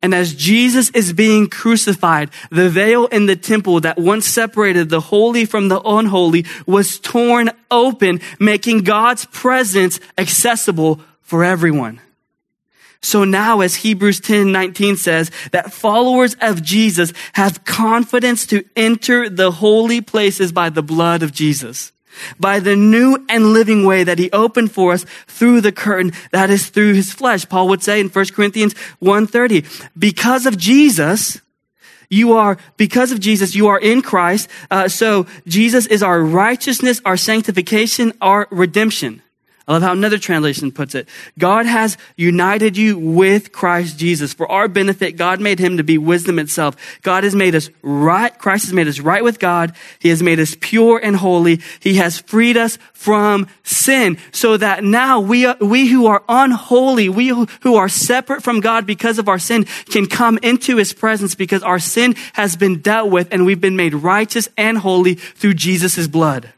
And 0.01 0.15
as 0.15 0.33
Jesus 0.33 0.89
is 0.91 1.11
being 1.11 1.49
crucified, 1.49 2.29
the 2.49 2.69
veil 2.69 3.07
in 3.07 3.25
the 3.25 3.35
temple 3.35 3.81
that 3.81 3.97
once 3.97 4.25
separated 4.25 4.89
the 4.89 5.01
holy 5.01 5.43
from 5.45 5.67
the 5.67 5.81
unholy 5.81 6.45
was 6.65 6.99
torn 6.99 7.51
open, 7.69 8.21
making 8.39 8.83
God's 8.83 9.25
presence 9.25 9.99
accessible 10.17 11.01
for 11.21 11.43
everyone. 11.43 11.99
So 13.01 13.23
now, 13.23 13.61
as 13.61 13.75
Hebrews 13.75 14.19
10 14.19 14.51
19 14.51 14.97
says, 14.97 15.31
that 15.51 15.73
followers 15.73 16.35
of 16.41 16.61
Jesus 16.61 17.13
have 17.33 17.63
confidence 17.63 18.45
to 18.47 18.65
enter 18.75 19.29
the 19.29 19.51
holy 19.51 20.01
places 20.01 20.51
by 20.51 20.69
the 20.69 20.83
blood 20.83 21.23
of 21.23 21.31
Jesus, 21.31 21.93
by 22.39 22.59
the 22.59 22.75
new 22.75 23.25
and 23.29 23.53
living 23.53 23.85
way 23.85 24.03
that 24.03 24.19
he 24.19 24.29
opened 24.31 24.71
for 24.71 24.91
us 24.91 25.05
through 25.27 25.61
the 25.61 25.71
curtain 25.71 26.11
that 26.31 26.49
is 26.49 26.69
through 26.69 26.93
his 26.93 27.13
flesh. 27.13 27.47
Paul 27.47 27.69
would 27.69 27.81
say 27.81 28.01
in 28.01 28.09
1 28.09 28.33
Corinthians 28.33 28.73
1:30, 28.99 29.65
because 29.97 30.45
of 30.45 30.57
Jesus, 30.57 31.39
you 32.09 32.33
are, 32.33 32.57
because 32.75 33.11
of 33.11 33.19
Jesus, 33.19 33.55
you 33.55 33.67
are 33.67 33.79
in 33.79 34.01
Christ. 34.01 34.49
Uh, 34.69 34.89
so 34.89 35.25
Jesus 35.47 35.85
is 35.85 36.03
our 36.03 36.21
righteousness, 36.21 36.99
our 37.05 37.17
sanctification, 37.17 38.13
our 38.19 38.47
redemption. 38.51 39.21
I 39.69 39.73
love 39.73 39.83
how 39.83 39.91
another 39.91 40.17
translation 40.17 40.71
puts 40.71 40.95
it. 40.95 41.07
God 41.37 41.67
has 41.67 41.95
united 42.17 42.75
you 42.75 42.97
with 42.97 43.51
Christ 43.51 43.99
Jesus. 43.99 44.33
For 44.33 44.51
our 44.51 44.67
benefit, 44.67 45.15
God 45.15 45.39
made 45.39 45.59
him 45.59 45.77
to 45.77 45.83
be 45.83 45.99
wisdom 45.99 46.39
itself. 46.39 46.75
God 47.03 47.23
has 47.23 47.35
made 47.35 47.53
us 47.53 47.69
right. 47.83 48.35
Christ 48.35 48.65
has 48.65 48.73
made 48.73 48.87
us 48.87 48.99
right 48.99 49.23
with 49.23 49.37
God. 49.37 49.75
He 49.99 50.09
has 50.09 50.23
made 50.23 50.39
us 50.39 50.57
pure 50.59 50.97
and 50.97 51.15
holy. 51.15 51.61
He 51.81 51.97
has 51.97 52.17
freed 52.17 52.57
us 52.57 52.79
from 52.93 53.45
sin 53.61 54.17
so 54.31 54.57
that 54.57 54.83
now 54.83 55.19
we, 55.19 55.45
we 55.61 55.87
who 55.87 56.07
are 56.07 56.23
unholy, 56.27 57.07
we 57.07 57.27
who 57.27 57.75
are 57.75 57.89
separate 57.89 58.41
from 58.41 58.61
God 58.61 58.87
because 58.87 59.19
of 59.19 59.29
our 59.29 59.37
sin 59.37 59.65
can 59.65 60.07
come 60.07 60.39
into 60.41 60.77
his 60.77 60.93
presence 60.93 61.35
because 61.35 61.61
our 61.61 61.77
sin 61.77 62.15
has 62.33 62.55
been 62.55 62.79
dealt 62.81 63.11
with 63.11 63.27
and 63.31 63.45
we've 63.45 63.61
been 63.61 63.75
made 63.75 63.93
righteous 63.93 64.49
and 64.57 64.79
holy 64.79 65.13
through 65.13 65.53
Jesus' 65.53 66.07
blood. 66.07 66.53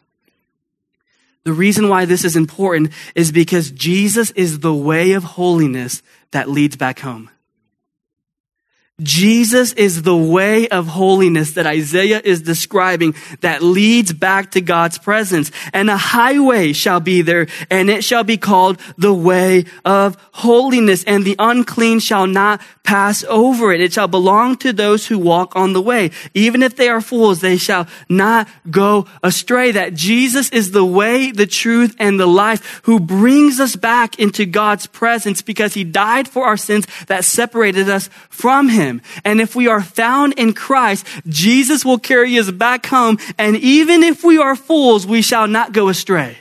The 1.44 1.54
reason 1.54 1.90
why 1.90 2.06
this 2.06 2.24
is 2.24 2.36
important 2.36 2.92
is 3.16 3.32
because 3.32 3.72
Jesus 3.72 4.30
is 4.32 4.60
the 4.60 4.74
way 4.74 5.14
of 5.14 5.24
holiness 5.24 6.04
that 6.32 6.50
leads 6.50 6.76
back 6.76 7.00
home. 7.00 7.30
Jesus 9.02 9.74
is 9.74 10.04
the 10.04 10.16
way 10.16 10.68
of 10.68 10.88
holiness 10.88 11.54
that 11.54 11.66
Isaiah 11.66 12.22
is 12.24 12.42
describing 12.42 13.16
that 13.42 13.64
leads 13.64 14.14
back 14.14 14.52
to 14.52 14.62
God's 14.62 14.98
presence. 14.98 15.52
And 15.74 15.90
a 15.90 15.98
highway 15.98 16.74
shall 16.74 17.00
be 17.00 17.22
there, 17.22 17.48
and 17.70 17.90
it 17.90 18.04
shall 18.04 18.24
be 18.24 18.38
called 18.38 18.80
the 18.98 19.14
way 19.14 19.66
of 19.86 20.18
holiness, 20.34 21.04
and 21.06 21.24
the 21.24 21.36
unclean 21.40 22.00
shall 22.00 22.28
not 22.28 22.62
pass 22.84 23.24
over 23.26 23.72
it. 23.72 23.82
It 23.82 23.94
shall 23.94 24.08
belong 24.08 24.58
to 24.58 24.74
those 24.74 25.08
who 25.08 25.18
walk 25.18 25.56
on 25.56 25.74
the 25.74 25.82
way. 25.82 26.12
Even 26.34 26.62
if 26.62 26.76
they 26.76 26.90
are 26.90 27.02
fools, 27.02 27.42
they 27.42 27.58
shall 27.58 27.88
not 28.10 28.48
go 28.70 29.08
astray. 29.24 29.72
That 29.72 29.94
Jesus 29.94 30.50
is 30.52 30.72
the 30.72 30.86
way, 30.86 31.32
the 31.32 31.48
truth, 31.48 31.96
and 32.00 32.20
the 32.20 32.28
life 32.28 32.82
who 32.84 33.00
brings 33.00 33.60
us 33.60 33.76
back 33.76 34.20
into 34.20 34.46
God's 34.46 34.88
presence 34.88 35.42
because 35.42 35.74
he 35.74 35.84
died 35.84 36.28
for 36.28 36.46
our 36.46 36.58
sins 36.58 36.86
that 37.08 37.24
separated 37.24 37.90
us 37.90 38.10
from 38.30 38.70
him 38.70 38.91
him. 38.92 39.02
And 39.24 39.42
if 39.42 39.56
we 39.56 39.68
are 39.68 39.82
found 39.82 40.34
in 40.34 40.54
Christ, 40.54 41.06
Jesus 41.28 41.84
will 41.84 42.00
carry 42.00 42.38
us 42.38 42.52
back 42.52 42.86
home. 42.86 43.18
And 43.38 43.56
even 43.58 44.04
if 44.04 44.24
we 44.24 44.38
are 44.38 44.56
fools, 44.56 45.08
we 45.08 45.22
shall 45.22 45.48
not 45.48 45.72
go 45.72 45.90
astray 45.90 46.38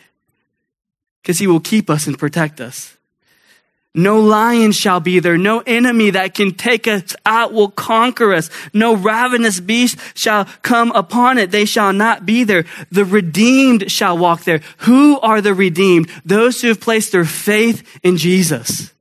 because 1.22 1.38
he 1.38 1.46
will 1.46 1.60
keep 1.60 1.88
us 1.88 2.06
and 2.06 2.18
protect 2.18 2.60
us. 2.60 2.96
No 3.94 4.20
lion 4.20 4.70
shall 4.70 5.00
be 5.00 5.18
there. 5.18 5.36
No 5.36 5.60
enemy 5.66 6.10
that 6.10 6.34
can 6.34 6.52
take 6.54 6.86
us 6.86 7.16
out 7.26 7.52
will 7.52 7.70
conquer 7.70 8.32
us. 8.32 8.48
No 8.72 8.94
ravenous 8.94 9.58
beast 9.58 9.98
shall 10.14 10.44
come 10.62 10.92
upon 10.92 11.38
it. 11.38 11.50
They 11.50 11.64
shall 11.64 11.92
not 11.92 12.24
be 12.24 12.44
there. 12.44 12.66
The 12.92 13.04
redeemed 13.04 13.90
shall 13.90 14.16
walk 14.16 14.44
there. 14.44 14.60
Who 14.78 15.18
are 15.20 15.40
the 15.40 15.54
redeemed? 15.54 16.08
Those 16.24 16.60
who 16.60 16.68
have 16.68 16.80
placed 16.80 17.10
their 17.10 17.24
faith 17.24 17.82
in 18.04 18.16
Jesus. 18.16 18.92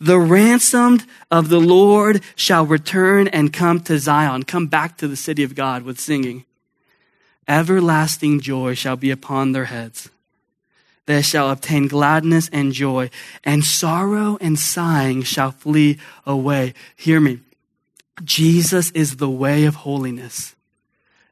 The 0.00 0.18
ransomed 0.18 1.06
of 1.30 1.48
the 1.48 1.60
Lord 1.60 2.22
shall 2.36 2.66
return 2.66 3.28
and 3.28 3.52
come 3.52 3.80
to 3.80 3.98
Zion, 3.98 4.42
come 4.42 4.66
back 4.66 4.98
to 4.98 5.08
the 5.08 5.16
city 5.16 5.42
of 5.42 5.54
God 5.54 5.82
with 5.82 6.00
singing. 6.00 6.44
Everlasting 7.46 8.40
joy 8.40 8.74
shall 8.74 8.96
be 8.96 9.10
upon 9.10 9.52
their 9.52 9.66
heads. 9.66 10.10
They 11.06 11.20
shall 11.20 11.50
obtain 11.50 11.88
gladness 11.88 12.48
and 12.50 12.72
joy, 12.72 13.10
and 13.44 13.62
sorrow 13.62 14.38
and 14.40 14.58
sighing 14.58 15.22
shall 15.22 15.50
flee 15.50 15.98
away. 16.24 16.72
Hear 16.96 17.20
me. 17.20 17.40
Jesus 18.22 18.90
is 18.92 19.16
the 19.16 19.28
way 19.28 19.64
of 19.64 19.74
holiness 19.74 20.54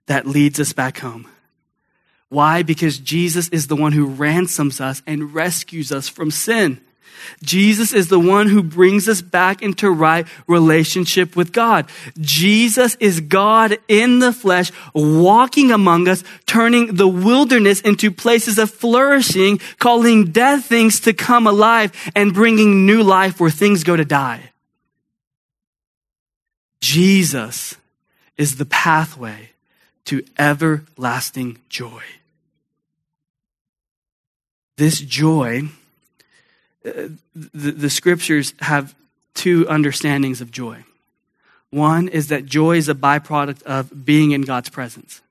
that 0.06 0.26
leads 0.26 0.60
us 0.60 0.72
back 0.72 0.98
home. 0.98 1.26
Why? 2.28 2.62
Because 2.62 2.98
Jesus 2.98 3.48
is 3.48 3.66
the 3.66 3.76
one 3.76 3.92
who 3.92 4.06
ransoms 4.06 4.80
us 4.80 5.02
and 5.06 5.34
rescues 5.34 5.92
us 5.92 6.08
from 6.08 6.30
sin. 6.30 6.80
Jesus 7.42 7.92
is 7.92 8.08
the 8.08 8.20
one 8.20 8.48
who 8.48 8.62
brings 8.62 9.08
us 9.08 9.22
back 9.22 9.62
into 9.62 9.90
right 9.90 10.26
relationship 10.46 11.36
with 11.36 11.52
God. 11.52 11.88
Jesus 12.18 12.96
is 13.00 13.20
God 13.20 13.78
in 13.88 14.18
the 14.18 14.32
flesh, 14.32 14.70
walking 14.94 15.70
among 15.70 16.08
us, 16.08 16.24
turning 16.46 16.94
the 16.94 17.08
wilderness 17.08 17.80
into 17.80 18.10
places 18.10 18.58
of 18.58 18.70
flourishing, 18.70 19.58
calling 19.78 20.30
dead 20.30 20.64
things 20.64 21.00
to 21.00 21.12
come 21.12 21.46
alive, 21.46 21.92
and 22.14 22.34
bringing 22.34 22.86
new 22.86 23.02
life 23.02 23.40
where 23.40 23.50
things 23.50 23.84
go 23.84 23.96
to 23.96 24.04
die. 24.04 24.50
Jesus 26.80 27.76
is 28.36 28.56
the 28.56 28.66
pathway 28.66 29.50
to 30.04 30.24
everlasting 30.38 31.58
joy. 31.68 32.02
This 34.76 35.00
joy 35.00 35.68
the, 36.82 37.18
the 37.72 37.90
scriptures 37.90 38.54
have 38.60 38.94
two 39.34 39.68
understandings 39.68 40.40
of 40.40 40.50
joy. 40.50 40.84
One 41.70 42.08
is 42.08 42.28
that 42.28 42.44
joy 42.44 42.76
is 42.76 42.88
a 42.88 42.94
byproduct 42.94 43.62
of 43.62 44.04
being 44.04 44.32
in 44.32 44.42
God's 44.42 44.68
presence. 44.68 45.22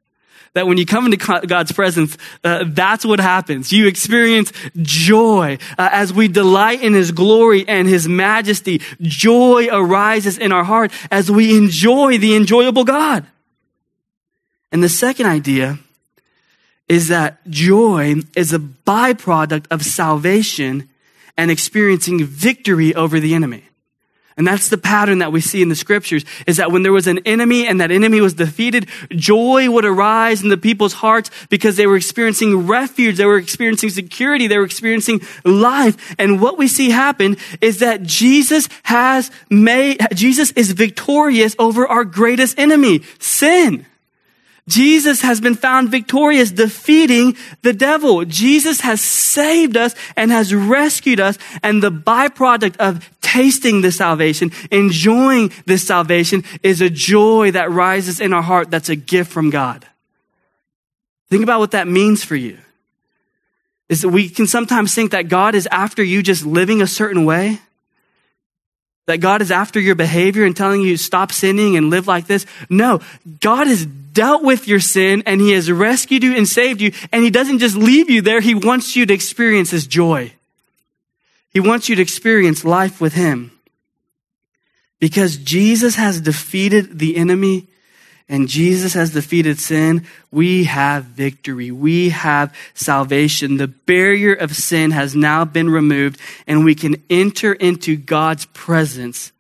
That 0.54 0.68
when 0.68 0.78
you 0.78 0.86
come 0.86 1.06
into 1.06 1.46
God's 1.48 1.72
presence, 1.72 2.18
uh, 2.44 2.66
that's 2.68 3.06
what 3.06 3.22
happens. 3.22 3.72
You 3.72 3.88
experience 3.88 4.52
joy 4.82 5.60
uh, 5.78 5.90
as 5.92 6.12
we 6.12 6.28
delight 6.28 6.82
in 6.82 6.94
His 6.94 7.12
glory 7.12 7.66
and 7.68 7.88
His 7.88 8.08
majesty. 8.08 8.82
Joy 9.00 9.70
arises 9.72 10.38
in 10.38 10.52
our 10.52 10.66
heart 10.66 10.92
as 11.10 11.32
we 11.32 11.56
enjoy 11.56 12.18
the 12.18 12.36
enjoyable 12.36 12.84
God. 12.84 13.26
And 14.74 14.84
the 14.84 14.90
second 14.90 15.28
idea 15.28 15.80
is 16.90 17.08
that 17.08 17.48
joy 17.50 18.16
is 18.36 18.52
a 18.52 18.60
byproduct 18.60 19.68
of 19.72 19.84
salvation 19.84 20.90
and 21.38 21.52
experiencing 21.52 22.24
victory 22.26 22.94
over 22.96 23.20
the 23.20 23.34
enemy. 23.34 23.64
And 24.38 24.48
that's 24.48 24.70
the 24.70 24.78
pattern 24.78 25.20
that 25.20 25.32
we 25.32 25.42
see 25.42 25.62
in 25.62 25.70
the 25.70 25.76
scriptures 25.76 26.24
is 26.48 26.58
that 26.58 26.72
when 26.72 26.84
there 26.84 26.94
was 26.94 27.06
an 27.06 27.20
enemy 27.26 27.68
and 27.68 27.82
that 27.82 27.92
enemy 27.92 28.22
was 28.22 28.34
defeated, 28.34 28.88
joy 29.12 29.70
would 29.70 29.86
arise 29.86 30.42
in 30.42 30.50
the 30.50 30.58
people's 30.58 30.94
hearts 30.94 31.30
because 31.50 31.76
they 31.76 31.86
were 31.86 31.98
experiencing 31.98 32.66
refuge. 32.66 33.18
They 33.18 33.26
were 33.26 33.38
experiencing 33.38 33.90
security. 33.90 34.48
They 34.48 34.58
were 34.58 34.64
experiencing 34.64 35.22
life. 35.44 36.16
And 36.18 36.42
what 36.42 36.58
we 36.58 36.68
see 36.68 36.92
happen 36.92 37.38
is 37.60 37.80
that 37.80 38.04
Jesus 38.04 38.70
has 38.84 39.30
made, 39.50 40.00
Jesus 40.14 40.52
is 40.52 40.72
victorious 40.72 41.56
over 41.60 41.86
our 41.86 42.06
greatest 42.06 42.58
enemy, 42.58 43.04
sin. 43.20 43.86
Jesus 44.68 45.22
has 45.22 45.42
been 45.42 45.56
found 45.56 45.90
victorious, 45.90 46.52
defeating 46.52 47.36
the 47.62 47.74
devil. 47.74 48.26
Jesus 48.26 48.82
has 48.82 49.02
saved 49.02 49.76
us 49.76 49.96
and 50.16 50.32
has 50.32 50.54
rescued 50.54 51.20
us. 51.20 51.38
And 51.64 51.82
the 51.82 51.92
byproduct 51.92 52.78
of 52.78 53.10
tasting 53.22 53.82
this 53.82 53.98
salvation, 53.98 54.52
enjoying 54.72 55.52
this 55.66 55.86
salvation, 55.86 56.44
is 56.64 56.82
a 56.82 56.90
joy 56.90 57.52
that 57.52 57.72
rises 57.72 58.20
in 58.20 58.34
our 58.34 58.42
heart 58.42 58.70
that's 58.70 58.90
a 58.90 58.96
gift 58.96 59.32
from 59.32 59.50
God. 59.50 59.86
Think 61.30 61.44
about 61.44 61.60
what 61.60 61.72
that 61.72 61.88
means 61.88 62.24
for 62.24 62.36
you. 62.36 62.58
Is 63.90 64.02
that 64.02 64.10
we 64.10 64.30
can 64.30 64.48
sometimes 64.48 64.94
think 64.94 65.12
that 65.12 65.28
God 65.28 65.56
is 65.56 65.68
after 65.72 66.04
you 66.04 66.22
just 66.22 66.46
living 66.46 66.82
a 66.82 66.88
certain 66.88 67.26
way 67.26 67.60
that 69.12 69.18
God 69.18 69.42
is 69.42 69.52
after 69.52 69.78
your 69.78 69.96
behavior 69.96 70.46
and 70.46 70.56
telling 70.56 70.82
you 70.82 70.96
stop 70.96 71.34
sinning 71.34 71.76
and 71.76 71.90
live 71.90 72.08
like 72.08 72.28
this. 72.28 72.46
No, 72.70 73.02
God 73.42 73.68
has 73.68 73.86
dealt 73.86 74.42
with 74.42 74.70
your 74.70 74.80
sin 74.80 75.22
and 75.26 75.42
he 75.42 75.52
has 75.52 75.70
rescued 75.70 76.24
you 76.24 76.34
and 76.34 76.48
saved 76.48 76.80
you. 76.80 76.94
And 77.12 77.22
he 77.22 77.30
doesn't 77.30 77.60
just 77.60 77.76
leave 77.76 78.10
you 78.10 78.22
there. 78.22 78.40
He 78.40 78.56
wants 78.56 78.96
you 78.96 79.06
to 79.06 79.14
experience 79.14 79.70
his 79.70 79.86
joy. 79.86 80.32
He 81.52 81.60
wants 81.60 81.90
you 81.90 81.98
to 81.98 82.02
experience 82.02 82.64
life 82.64 83.02
with 83.02 83.14
him. 83.14 83.52
Because 85.02 85.36
Jesus 85.36 85.96
has 85.96 86.22
defeated 86.22 86.98
the 86.98 87.18
enemy 87.18 87.68
and 88.32 88.48
Jesus 88.48 88.94
has 88.94 89.10
defeated 89.10 89.60
sin, 89.60 90.08
we 90.32 90.64
have 90.64 91.04
victory. 91.04 91.70
We 91.70 92.10
have 92.12 92.56
salvation. 92.74 93.58
The 93.58 93.68
barrier 93.68 94.34
of 94.34 94.56
sin 94.56 94.92
has 94.92 95.14
now 95.14 95.44
been 95.44 95.70
removed, 95.70 96.18
and 96.48 96.64
we 96.64 96.74
can 96.74 97.04
enter 97.10 97.52
into 97.52 97.98
God's 97.98 98.46
presence 98.46 99.34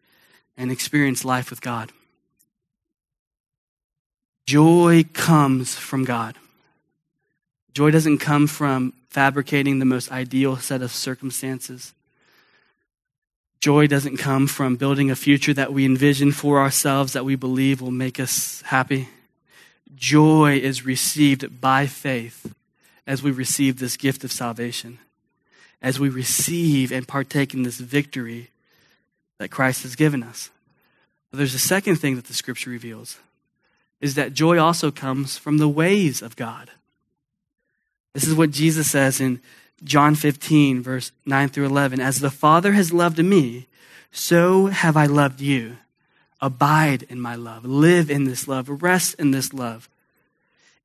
and 0.57 0.73
experience 0.73 1.23
life 1.23 1.49
with 1.49 1.61
God. 1.61 1.93
Joy 4.45 5.05
comes 5.13 5.73
from 5.73 6.03
God. 6.03 6.35
Joy 7.73 7.91
doesn't 7.91 8.17
come 8.17 8.45
from 8.45 8.91
fabricating 9.07 9.79
the 9.79 9.85
most 9.85 10.11
ideal 10.11 10.57
set 10.57 10.81
of 10.81 10.91
circumstances. 10.91 11.93
Joy 13.61 13.85
doesn't 13.85 14.17
come 14.17 14.47
from 14.47 14.75
building 14.75 15.11
a 15.11 15.15
future 15.15 15.53
that 15.53 15.71
we 15.71 15.85
envision 15.85 16.31
for 16.31 16.59
ourselves 16.59 17.13
that 17.13 17.25
we 17.25 17.35
believe 17.35 17.79
will 17.79 17.91
make 17.91 18.19
us 18.19 18.61
happy. 18.63 19.07
Joy 19.95 20.57
is 20.57 20.83
received 20.83 21.61
by 21.61 21.85
faith 21.85 22.55
as 23.05 23.21
we 23.21 23.29
receive 23.29 23.77
this 23.77 23.97
gift 23.97 24.23
of 24.23 24.31
salvation, 24.31 24.97
as 25.79 25.99
we 25.99 26.09
receive 26.09 26.91
and 26.91 27.07
partake 27.07 27.53
in 27.53 27.61
this 27.61 27.79
victory 27.79 28.49
that 29.37 29.51
Christ 29.51 29.83
has 29.83 29.95
given 29.95 30.23
us. 30.23 30.49
But 31.29 31.37
there's 31.37 31.53
a 31.53 31.59
second 31.59 31.97
thing 31.97 32.15
that 32.15 32.25
the 32.25 32.33
scripture 32.33 32.71
reveals 32.71 33.19
is 33.99 34.15
that 34.15 34.33
joy 34.33 34.57
also 34.57 34.89
comes 34.89 35.37
from 35.37 35.59
the 35.59 35.69
ways 35.69 36.23
of 36.23 36.35
God. 36.35 36.71
This 38.13 38.27
is 38.27 38.33
what 38.33 38.49
Jesus 38.49 38.89
says 38.89 39.21
in 39.21 39.39
John 39.83 40.15
15, 40.15 40.81
verse 40.81 41.11
9 41.25 41.49
through 41.49 41.65
11. 41.65 41.99
As 41.99 42.19
the 42.19 42.29
Father 42.29 42.73
has 42.73 42.93
loved 42.93 43.17
me, 43.23 43.67
so 44.11 44.67
have 44.67 44.95
I 44.95 45.05
loved 45.05 45.41
you. 45.41 45.77
Abide 46.39 47.03
in 47.03 47.19
my 47.19 47.35
love. 47.35 47.65
Live 47.65 48.09
in 48.09 48.25
this 48.25 48.47
love. 48.47 48.81
Rest 48.81 49.15
in 49.15 49.31
this 49.31 49.53
love. 49.53 49.89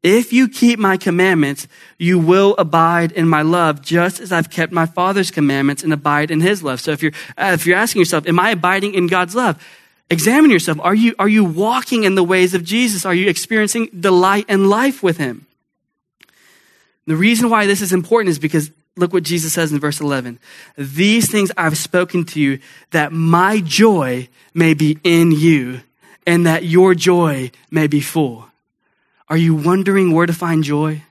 If 0.03 0.33
you 0.33 0.49
keep 0.49 0.79
my 0.79 0.97
commandments, 0.97 1.67
you 1.99 2.19
will 2.19 2.55
abide 2.59 3.11
in 3.13 3.29
my 3.29 3.43
love, 3.43 3.83
just 3.83 4.21
as 4.21 4.31
I've 4.31 4.51
kept 4.51 4.73
my 4.73 4.87
Father's 4.87 5.31
commandments 5.31 5.83
and 5.83 5.93
abide 5.93 6.31
in 6.31 6.41
his 6.41 6.63
love. 6.63 6.81
So 6.81 6.93
if 6.93 7.03
you're, 7.03 7.13
uh, 7.37 7.53
if 7.55 7.67
you're 7.67 7.77
asking 7.77 8.01
yourself, 8.01 8.27
am 8.29 8.39
I 8.39 8.51
abiding 8.51 8.95
in 8.95 9.09
God's 9.09 9.35
love? 9.35 9.61
Examine 10.09 10.51
yourself. 10.51 10.79
Are 10.81 10.95
you, 10.95 11.15
are 11.19 11.29
you 11.29 11.45
walking 11.45 12.05
in 12.05 12.15
the 12.15 12.23
ways 12.23 12.55
of 12.55 12.63
Jesus? 12.63 13.05
Are 13.05 13.15
you 13.15 13.29
experiencing 13.29 13.89
delight 13.99 14.45
and 14.49 14.69
life 14.69 15.03
with 15.03 15.17
him? 15.17 15.47
The 17.07 17.17
reason 17.17 17.51
why 17.51 17.67
this 17.67 17.81
is 17.81 17.93
important 17.93 18.31
is 18.31 18.39
because 18.39 18.71
Look 18.99 19.13
what 19.13 19.25
Jesus 19.25 19.53
says 19.53 19.73
in 19.73 19.79
verse 19.79 20.01
11. 20.01 20.39
These 20.79 21.31
things 21.31 21.53
I've 21.57 21.77
spoken 21.77 22.25
to 22.27 22.41
you 22.41 22.61
that 22.93 23.13
my 23.13 23.61
joy 23.61 24.29
may 24.55 24.73
be 24.73 24.99
in 25.05 25.33
you 25.33 25.83
and 26.27 26.47
that 26.47 26.65
your 26.65 26.95
joy 26.95 27.51
may 27.71 27.87
be 27.87 28.01
full. 28.01 28.47
Are 29.29 29.37
you 29.37 29.55
wondering 29.55 30.13
where 30.13 30.27
to 30.27 30.33
find 30.33 30.65
joy? 30.65 31.03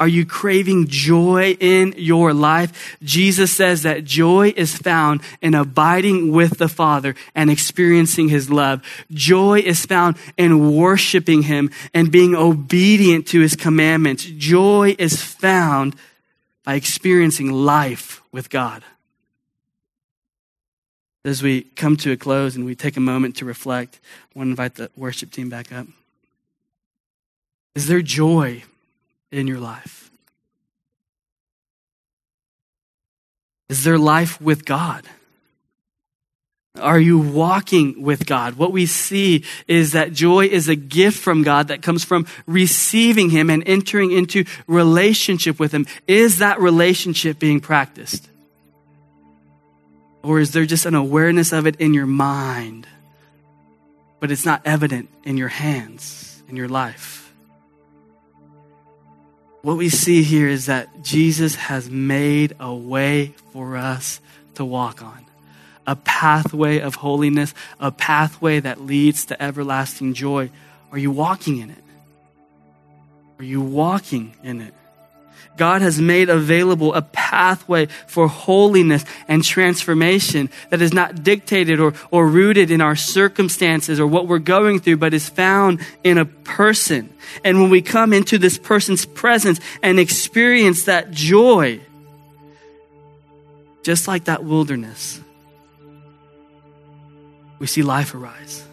Are 0.00 0.08
you 0.08 0.24
craving 0.24 0.86
joy 0.88 1.56
in 1.58 1.94
your 1.96 2.32
life? 2.32 2.96
Jesus 3.02 3.52
says 3.52 3.82
that 3.82 4.04
joy 4.04 4.52
is 4.56 4.76
found 4.76 5.22
in 5.40 5.54
abiding 5.54 6.30
with 6.32 6.58
the 6.58 6.68
Father 6.68 7.16
and 7.34 7.50
experiencing 7.50 8.28
His 8.28 8.48
love. 8.48 8.80
Joy 9.10 9.60
is 9.60 9.84
found 9.84 10.16
in 10.36 10.76
worshiping 10.76 11.42
Him 11.42 11.70
and 11.92 12.12
being 12.12 12.36
obedient 12.36 13.26
to 13.28 13.40
His 13.40 13.56
commandments. 13.56 14.24
Joy 14.24 14.94
is 14.98 15.20
found 15.20 15.96
by 16.68 16.74
experiencing 16.74 17.50
life 17.50 18.20
with 18.30 18.50
God. 18.50 18.84
As 21.24 21.42
we 21.42 21.62
come 21.62 21.96
to 21.96 22.12
a 22.12 22.16
close 22.18 22.56
and 22.56 22.66
we 22.66 22.74
take 22.74 22.98
a 22.98 23.00
moment 23.00 23.36
to 23.36 23.46
reflect, 23.46 23.98
I 24.04 24.38
want 24.38 24.48
to 24.48 24.50
invite 24.50 24.74
the 24.74 24.90
worship 24.94 25.30
team 25.30 25.48
back 25.48 25.72
up. 25.72 25.86
Is 27.74 27.86
there 27.86 28.02
joy 28.02 28.64
in 29.32 29.46
your 29.46 29.58
life? 29.58 30.10
Is 33.70 33.84
there 33.84 33.96
life 33.96 34.38
with 34.38 34.66
God? 34.66 35.08
Are 36.80 36.98
you 37.00 37.18
walking 37.18 38.02
with 38.02 38.26
God? 38.26 38.54
What 38.54 38.72
we 38.72 38.86
see 38.86 39.44
is 39.66 39.92
that 39.92 40.12
joy 40.12 40.46
is 40.46 40.68
a 40.68 40.76
gift 40.76 41.18
from 41.18 41.42
God 41.42 41.68
that 41.68 41.82
comes 41.82 42.04
from 42.04 42.26
receiving 42.46 43.30
Him 43.30 43.50
and 43.50 43.62
entering 43.66 44.12
into 44.12 44.44
relationship 44.66 45.58
with 45.58 45.72
Him. 45.72 45.86
Is 46.06 46.38
that 46.38 46.60
relationship 46.60 47.38
being 47.38 47.60
practiced? 47.60 48.28
Or 50.22 50.40
is 50.40 50.52
there 50.52 50.66
just 50.66 50.86
an 50.86 50.94
awareness 50.94 51.52
of 51.52 51.66
it 51.66 51.76
in 51.76 51.94
your 51.94 52.06
mind, 52.06 52.86
but 54.20 54.30
it's 54.30 54.44
not 54.44 54.62
evident 54.64 55.08
in 55.24 55.36
your 55.36 55.48
hands, 55.48 56.42
in 56.48 56.56
your 56.56 56.68
life? 56.68 57.32
What 59.62 59.76
we 59.76 59.88
see 59.88 60.22
here 60.22 60.48
is 60.48 60.66
that 60.66 61.02
Jesus 61.02 61.54
has 61.54 61.90
made 61.90 62.54
a 62.60 62.74
way 62.74 63.34
for 63.52 63.76
us 63.76 64.20
to 64.54 64.64
walk 64.64 65.02
on 65.02 65.27
a 65.88 65.96
pathway 65.96 66.80
of 66.80 66.96
holiness, 66.96 67.54
a 67.80 67.90
pathway 67.90 68.60
that 68.60 68.78
leads 68.78 69.24
to 69.24 69.42
everlasting 69.42 70.12
joy. 70.12 70.50
Are 70.92 70.98
you 70.98 71.10
walking 71.10 71.56
in 71.56 71.70
it? 71.70 71.82
Are 73.38 73.44
you 73.44 73.62
walking 73.62 74.34
in 74.44 74.60
it? 74.60 74.74
God 75.56 75.80
has 75.80 75.98
made 75.98 76.28
available 76.28 76.92
a 76.92 77.00
pathway 77.00 77.86
for 78.06 78.28
holiness 78.28 79.02
and 79.28 79.42
transformation 79.42 80.50
that 80.68 80.82
is 80.82 80.92
not 80.92 81.24
dictated 81.24 81.80
or, 81.80 81.94
or 82.10 82.28
rooted 82.28 82.70
in 82.70 82.82
our 82.82 82.94
circumstances 82.94 83.98
or 83.98 84.06
what 84.06 84.28
we're 84.28 84.38
going 84.38 84.80
through, 84.80 84.98
but 84.98 85.14
is 85.14 85.28
found 85.28 85.80
in 86.04 86.18
a 86.18 86.26
person. 86.26 87.08
And 87.42 87.62
when 87.62 87.70
we 87.70 87.80
come 87.80 88.12
into 88.12 88.36
this 88.36 88.58
person's 88.58 89.06
presence 89.06 89.58
and 89.82 89.98
experience 89.98 90.84
that 90.84 91.10
joy, 91.10 91.80
just 93.82 94.06
like 94.06 94.24
that 94.24 94.44
wilderness, 94.44 95.20
we 97.58 97.66
see 97.66 97.82
life 97.82 98.14
arise. 98.14 98.64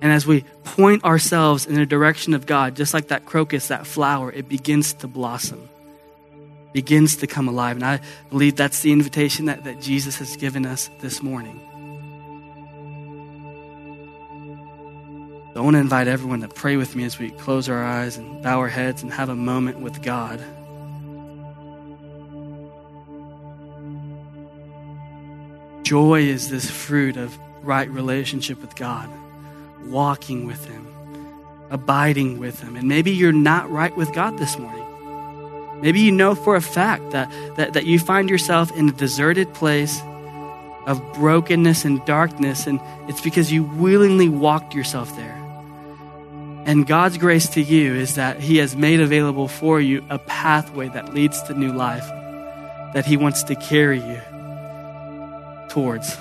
And 0.00 0.10
as 0.10 0.26
we 0.26 0.44
point 0.64 1.04
ourselves 1.04 1.64
in 1.64 1.76
the 1.76 1.86
direction 1.86 2.34
of 2.34 2.44
God, 2.44 2.74
just 2.74 2.92
like 2.92 3.08
that 3.08 3.24
crocus, 3.24 3.68
that 3.68 3.86
flower, 3.86 4.32
it 4.32 4.48
begins 4.48 4.94
to 4.94 5.06
blossom. 5.06 5.68
begins 6.72 7.16
to 7.16 7.26
come 7.26 7.48
alive. 7.48 7.76
And 7.76 7.84
I 7.84 8.00
believe 8.30 8.56
that's 8.56 8.80
the 8.80 8.92
invitation 8.92 9.46
that, 9.46 9.64
that 9.64 9.80
Jesus 9.80 10.18
has 10.18 10.36
given 10.36 10.66
us 10.66 10.90
this 11.00 11.22
morning. 11.22 11.60
So 15.52 15.60
I 15.60 15.62
want 15.62 15.74
to 15.74 15.80
invite 15.80 16.08
everyone 16.08 16.40
to 16.40 16.48
pray 16.48 16.76
with 16.76 16.96
me 16.96 17.04
as 17.04 17.18
we 17.18 17.30
close 17.30 17.68
our 17.68 17.84
eyes 17.84 18.16
and 18.16 18.42
bow 18.42 18.58
our 18.58 18.68
heads 18.68 19.02
and 19.02 19.12
have 19.12 19.28
a 19.28 19.36
moment 19.36 19.80
with 19.80 20.02
God. 20.02 20.42
Joy 25.82 26.22
is 26.22 26.48
this 26.48 26.70
fruit 26.70 27.16
of 27.16 27.36
right 27.62 27.90
relationship 27.90 28.60
with 28.60 28.76
God, 28.76 29.10
walking 29.86 30.46
with 30.46 30.64
Him, 30.64 30.86
abiding 31.70 32.38
with 32.38 32.60
Him. 32.60 32.76
And 32.76 32.88
maybe 32.88 33.10
you're 33.10 33.32
not 33.32 33.70
right 33.70 33.94
with 33.96 34.12
God 34.12 34.38
this 34.38 34.58
morning. 34.58 35.80
Maybe 35.80 36.00
you 36.00 36.12
know 36.12 36.36
for 36.36 36.54
a 36.54 36.60
fact 36.60 37.10
that, 37.10 37.30
that, 37.56 37.72
that 37.72 37.86
you 37.86 37.98
find 37.98 38.30
yourself 38.30 38.70
in 38.76 38.88
a 38.88 38.92
deserted 38.92 39.52
place 39.54 40.00
of 40.86 41.02
brokenness 41.14 41.84
and 41.84 42.04
darkness, 42.04 42.66
and 42.66 42.80
it's 43.08 43.20
because 43.20 43.52
you 43.52 43.64
willingly 43.64 44.28
walked 44.28 44.74
yourself 44.74 45.14
there. 45.16 45.38
And 46.64 46.86
God's 46.86 47.18
grace 47.18 47.48
to 47.50 47.60
you 47.60 47.94
is 47.94 48.14
that 48.14 48.38
He 48.38 48.58
has 48.58 48.76
made 48.76 49.00
available 49.00 49.48
for 49.48 49.80
you 49.80 50.04
a 50.10 50.18
pathway 50.20 50.88
that 50.90 51.12
leads 51.12 51.42
to 51.44 51.54
new 51.54 51.72
life, 51.72 52.06
that 52.94 53.04
He 53.04 53.16
wants 53.16 53.42
to 53.44 53.56
carry 53.56 53.98
you 53.98 54.20
towards 55.72 56.18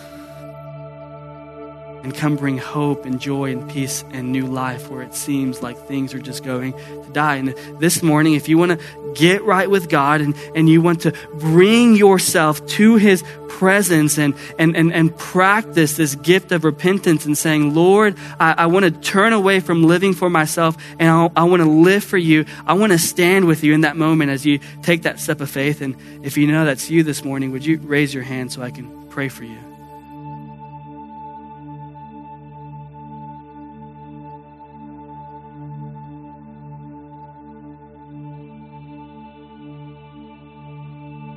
and 2.04 2.16
come 2.16 2.36
bring 2.36 2.58
hope 2.58 3.06
and 3.06 3.20
joy 3.20 3.52
and 3.52 3.70
peace 3.70 4.04
and 4.12 4.32
new 4.32 4.48
life 4.48 4.90
where 4.90 5.02
it 5.02 5.14
seems 5.14 5.62
like 5.62 5.78
things 5.88 6.14
are 6.14 6.20
just 6.20 6.44
going 6.44 6.74
to 6.74 7.10
die. 7.12 7.36
And 7.36 7.50
this 7.80 8.02
morning, 8.02 8.34
if 8.34 8.50
you 8.50 8.58
want 8.58 8.80
to 8.80 9.14
get 9.14 9.44
right 9.44 9.70
with 9.70 9.90
God 9.90 10.22
and, 10.22 10.36
and 10.56 10.68
you 10.68 10.82
want 10.82 11.02
to 11.02 11.14
bring 11.36 11.96
yourself 11.96 12.66
to 12.66 12.96
His 12.96 13.24
presence 13.50 14.18
and, 14.18 14.34
and, 14.58 14.76
and, 14.76 14.92
and 14.92 15.16
practice 15.16 15.96
this 15.96 16.16
gift 16.16 16.52
of 16.52 16.64
repentance 16.64 17.26
and 17.26 17.38
saying, 17.38 17.76
Lord, 17.76 18.18
I, 18.40 18.54
I 18.60 18.66
want 18.66 18.86
to 18.86 18.92
turn 18.92 19.34
away 19.34 19.60
from 19.60 19.84
living 19.84 20.14
for 20.14 20.30
myself 20.30 20.78
and 20.98 21.10
I, 21.10 21.42
I 21.42 21.44
want 21.44 21.62
to 21.62 21.70
live 21.70 22.04
for 22.04 22.18
you. 22.18 22.46
I 22.66 22.74
want 22.74 22.94
to 22.94 23.00
stand 23.00 23.46
with 23.46 23.64
you 23.64 23.74
in 23.74 23.82
that 23.82 23.96
moment 23.96 24.32
as 24.32 24.46
you 24.46 24.60
take 24.82 25.04
that 25.04 25.20
step 25.20 25.42
of 25.42 25.50
faith. 25.52 25.82
And 25.82 25.96
if 26.24 26.38
you 26.38 26.48
know 26.48 26.66
that's 26.66 26.90
you 26.90 27.04
this 27.04 27.24
morning, 27.24 27.52
would 27.52 27.66
you 27.66 27.78
raise 27.78 28.14
your 28.14 28.24
hand 28.24 28.52
so 28.52 28.64
I 28.64 28.72
can 28.72 29.01
pray 29.12 29.28
for 29.28 29.44
you? 29.44 29.60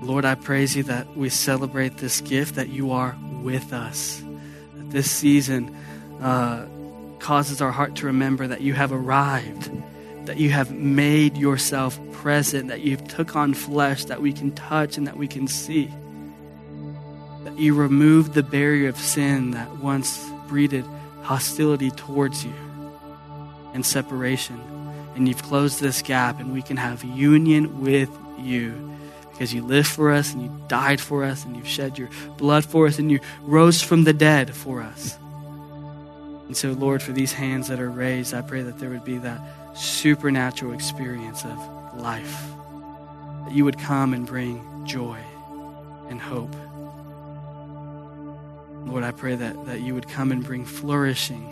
Lord, 0.03 0.25
I 0.25 0.37
praise 0.37 0.77
you 0.77 0.85
that 0.85 1.17
we 1.17 1.29
celebrate 1.31 1.97
this 1.97 2.21
gift, 2.21 2.55
that 2.55 2.69
you 2.69 2.93
are 2.93 3.17
with 3.43 3.73
us. 3.73 4.23
That 4.77 4.91
this 4.91 5.11
season 5.11 5.75
uh, 6.21 6.67
causes 7.19 7.61
our 7.61 7.73
heart 7.73 7.97
to 7.97 8.07
remember 8.07 8.47
that 8.47 8.61
you 8.61 8.75
have 8.75 8.93
arrived, 8.93 9.73
that 10.27 10.37
you 10.37 10.51
have 10.51 10.71
made 10.71 11.37
yourself 11.37 11.99
present, 12.13 12.69
that 12.69 12.83
you've 12.83 13.09
took 13.09 13.35
on 13.35 13.55
flesh 13.55 14.05
that 14.05 14.23
we 14.23 14.33
can 14.33 14.53
touch 14.53 14.97
and 14.97 15.07
that 15.07 15.17
we 15.17 15.27
can 15.27 15.49
see. 15.49 15.91
You 17.57 17.75
removed 17.75 18.35
the 18.35 18.43
barrier 18.43 18.89
of 18.89 18.97
sin 18.97 19.53
that 19.53 19.79
once 19.79 20.29
breeded 20.49 20.85
hostility 21.23 21.91
towards 21.91 22.45
you 22.45 22.55
and 23.73 23.85
separation. 23.85 24.61
And 25.15 25.29
you've 25.29 25.43
closed 25.43 25.81
this 25.81 26.03
gap, 26.03 26.41
and 26.41 26.53
we 26.53 26.63
can 26.63 26.77
have 26.77 27.05
union 27.05 27.81
with 27.83 28.11
you 28.39 28.95
because 29.31 29.53
you 29.53 29.63
lived 29.63 29.89
for 29.89 30.13
us 30.13 30.33
and 30.33 30.43
you 30.43 30.61
died 30.69 31.01
for 31.01 31.25
us 31.25 31.45
and 31.45 31.57
you've 31.57 31.67
shed 31.67 31.99
your 31.99 32.09
blood 32.37 32.65
for 32.65 32.87
us 32.87 33.01
and 33.01 33.11
you 33.11 33.19
rose 33.43 33.83
from 33.83 34.05
the 34.05 34.13
dead 34.13 34.55
for 34.55 34.81
us. 34.81 35.19
And 36.47 36.57
so, 36.57 36.71
Lord, 36.71 37.03
for 37.03 37.11
these 37.11 37.33
hands 37.33 37.67
that 37.69 37.81
are 37.81 37.91
raised, 37.91 38.33
I 38.33 38.43
pray 38.43 38.63
that 38.63 38.79
there 38.79 38.91
would 38.91 39.05
be 39.05 39.19
that 39.19 39.41
supernatural 39.77 40.73
experience 40.73 41.45
of 41.45 41.99
life, 41.99 42.47
that 43.45 43.53
you 43.53 43.65
would 43.65 43.79
come 43.79 44.15
and 44.15 44.25
bring 44.25 44.87
joy 44.87 45.19
and 46.09 46.21
hope. 46.21 46.55
Lord, 48.95 49.03
I 49.03 49.11
pray 49.11 49.35
that, 49.35 49.67
that 49.67 49.81
you 49.81 49.93
would 49.95 50.07
come 50.07 50.31
and 50.31 50.45
bring 50.45 50.65
flourishing 50.65 51.43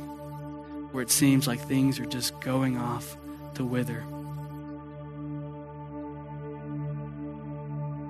where 0.93 1.03
it 1.03 1.11
seems 1.11 1.49
like 1.49 1.59
things 1.59 1.99
are 1.99 2.07
just 2.07 2.41
going 2.41 2.79
off 2.79 3.17
to 3.55 3.65
wither. 3.65 4.05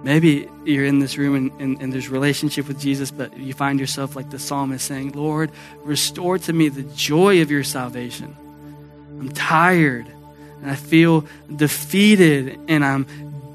Maybe 0.05 0.51
you're 0.67 0.85
in 0.85 0.99
this 0.99 1.17
room 1.17 1.35
and, 1.35 1.63
and, 1.63 1.81
and, 1.81 1.91
there's 1.91 2.11
relationship 2.11 2.69
with 2.69 2.79
Jesus, 2.79 3.11
but 3.11 3.35
you 3.35 3.55
find 3.55 3.81
yourself 3.81 4.15
like 4.15 4.29
the 4.29 4.39
psalmist 4.39 4.87
saying, 4.87 5.13
Lord, 5.13 5.51
restore 5.83 6.37
to 6.37 6.53
me 6.53 6.69
the 6.69 6.83
joy 6.83 7.41
of 7.41 7.51
your 7.51 7.65
salvation. 7.65 8.37
I'm 9.19 9.31
tired 9.31 10.09
and 10.61 10.71
I 10.71 10.75
feel 10.75 11.25
defeated 11.57 12.61
and 12.69 12.85
I'm 12.85 13.07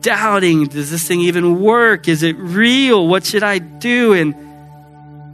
doubting, 0.02 0.66
does 0.66 0.90
this 0.90 1.08
thing 1.08 1.22
even 1.22 1.62
work? 1.62 2.08
Is 2.08 2.24
it 2.24 2.36
real? 2.36 3.08
What 3.08 3.28
should 3.28 3.44
I 3.44 3.60
do? 3.60 4.14
And 4.14 4.47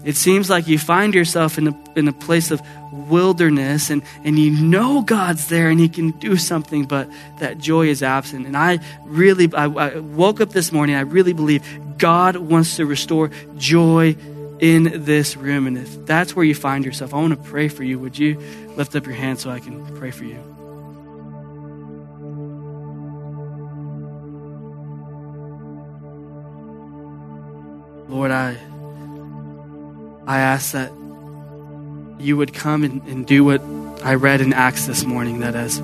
it 0.03 0.17
seems 0.17 0.49
like 0.49 0.67
you 0.67 0.77
find 0.77 1.13
yourself 1.13 1.57
in 1.57 1.67
a, 1.67 1.83
in 1.95 2.07
a 2.07 2.13
place 2.13 2.51
of 2.51 2.61
wilderness 2.91 3.89
and, 3.89 4.03
and 4.23 4.37
you 4.37 4.51
know 4.51 5.01
God's 5.01 5.47
there 5.47 5.69
and 5.69 5.79
He 5.79 5.89
can 5.89 6.11
do 6.11 6.35
something, 6.35 6.85
but 6.85 7.09
that 7.39 7.57
joy 7.57 7.87
is 7.87 8.03
absent. 8.03 8.45
And 8.45 8.57
I 8.57 8.79
really, 9.05 9.51
I, 9.53 9.65
I 9.65 9.99
woke 9.99 10.41
up 10.41 10.49
this 10.49 10.71
morning, 10.71 10.95
I 10.95 11.01
really 11.01 11.33
believe 11.33 11.63
God 11.97 12.35
wants 12.35 12.75
to 12.77 12.85
restore 12.85 13.31
joy 13.57 14.15
in 14.59 15.03
this 15.05 15.37
room. 15.37 15.67
And 15.67 15.77
if 15.77 16.05
that's 16.05 16.35
where 16.35 16.45
you 16.45 16.55
find 16.55 16.85
yourself, 16.85 17.13
I 17.13 17.17
want 17.17 17.41
to 17.41 17.49
pray 17.49 17.67
for 17.67 17.83
you. 17.83 17.99
Would 17.99 18.17
you 18.17 18.39
lift 18.75 18.95
up 18.95 19.05
your 19.05 19.15
hand 19.15 19.39
so 19.39 19.49
I 19.49 19.59
can 19.59 19.95
pray 19.95 20.11
for 20.11 20.25
you? 20.25 20.39
Lord, 28.09 28.31
I 28.31 28.57
I 30.25 30.39
ask 30.39 30.71
that 30.71 30.91
you 32.19 32.37
would 32.37 32.53
come 32.53 32.83
and, 32.83 33.01
and 33.03 33.27
do 33.27 33.43
what 33.43 33.61
I 34.03 34.15
read 34.15 34.39
in 34.39 34.53
Acts 34.53 34.85
this 34.85 35.03
morning 35.03 35.41
that 35.41 35.55
as 35.55 35.79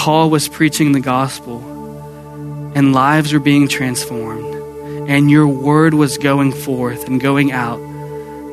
Paul 0.00 0.30
was 0.30 0.48
preaching 0.48 0.92
the 0.92 1.00
gospel 1.00 1.58
and 2.74 2.94
lives 2.94 3.32
were 3.32 3.40
being 3.40 3.68
transformed 3.68 4.54
and 5.10 5.30
your 5.30 5.46
word 5.46 5.92
was 5.92 6.16
going 6.16 6.52
forth 6.52 7.06
and 7.06 7.20
going 7.20 7.52
out, 7.52 7.76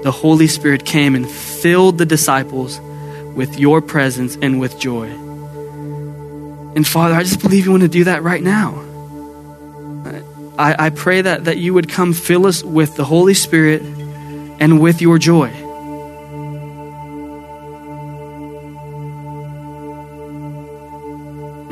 the 0.04 0.12
Holy 0.12 0.48
Spirit 0.48 0.86
came 0.86 1.16
and 1.16 1.30
filled 1.30 1.98
the 1.98 2.06
disciples 2.06 2.80
with 3.36 3.58
your 3.58 3.82
presence 3.82 4.38
and 4.42 4.60
with 4.60 4.78
joy. 4.80 5.08
And 6.76 6.86
Father, 6.86 7.16
I 7.16 7.24
just 7.24 7.42
believe 7.42 7.66
you 7.66 7.72
want 7.72 7.84
to 7.84 7.90
do 7.90 8.04
that 8.04 8.22
right 8.22 8.44
now. 8.44 8.82
I, 10.58 10.88
I 10.88 10.90
pray 10.90 11.22
that, 11.22 11.46
that 11.46 11.58
you 11.58 11.74
would 11.74 11.90
come 11.90 12.12
fill 12.14 12.46
us 12.48 12.64
with 12.64 12.96
the 12.96 13.06
Holy 13.06 13.34
Spirit 13.34 13.82
and 14.60 14.80
with 14.80 15.02
your 15.02 15.18
joy. 15.18 15.52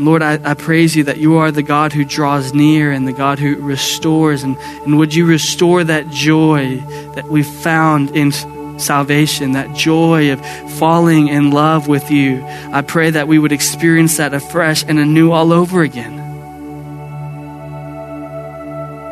Lord, 0.04 0.22
I, 0.22 0.40
I, 0.44 0.54
praise 0.54 0.96
you 0.96 1.06
that 1.06 1.18
you 1.18 1.38
are 1.38 1.52
the 1.52 1.64
God 1.64 1.94
who 1.94 2.04
draws 2.04 2.54
near 2.54 2.92
and 2.92 3.08
the 3.08 3.14
God 3.14 3.40
who 3.40 3.56
restores. 3.56 4.44
And, 4.44 4.58
and 4.86 4.98
would 4.98 5.14
you 5.14 5.26
restore 5.26 5.84
that 5.84 6.10
joy 6.10 6.78
that 7.16 7.30
we 7.30 7.42
found 7.42 8.16
in 8.16 8.32
salvation, 8.80 9.54
that 9.54 9.74
joy 9.76 10.34
of 10.34 10.46
falling 10.78 11.30
in 11.30 11.52
love 11.52 11.88
with 11.88 12.12
you? 12.12 12.44
I 12.44 12.82
pray 12.82 13.12
that 13.12 13.28
we 13.28 13.40
would 13.40 13.54
experience 13.54 14.18
that 14.18 14.34
afresh 14.34 14.84
and 14.84 15.00
anew 15.00 15.32
all 15.32 15.54
over 15.54 15.84
again. 15.84 16.18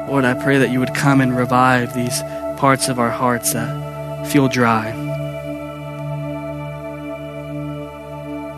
Lord, 0.09 0.25
I 0.25 0.33
pray 0.33 0.57
that 0.57 0.71
you 0.71 0.79
would 0.79 0.93
come 0.93 1.21
and 1.21 1.37
revive 1.37 1.93
these 1.93 2.21
parts 2.61 2.89
of 2.89 2.99
our 2.99 3.09
hearts 3.09 3.53
that 3.53 4.27
feel 4.27 4.47
dry. 4.47 4.89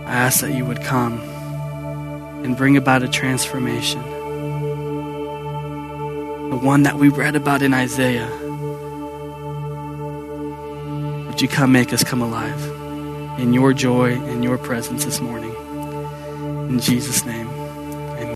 I 0.05 0.13
ask 0.13 0.41
that 0.41 0.53
you 0.53 0.65
would 0.65 0.81
come 0.81 1.21
and 2.43 2.57
bring 2.57 2.75
about 2.75 3.01
a 3.01 3.07
transformation. 3.07 4.01
The 6.49 6.59
one 6.61 6.83
that 6.83 6.97
we 6.97 7.07
read 7.07 7.37
about 7.37 7.61
in 7.61 7.73
Isaiah. 7.73 8.27
Would 11.27 11.41
you 11.41 11.47
come 11.47 11.71
make 11.71 11.93
us 11.93 12.03
come 12.03 12.21
alive 12.21 12.61
in 13.39 13.53
your 13.53 13.71
joy 13.71 14.15
and 14.15 14.43
your 14.43 14.57
presence 14.57 15.05
this 15.05 15.21
morning? 15.21 15.55
In 16.69 16.81
Jesus' 16.81 17.23
name. 17.23 17.52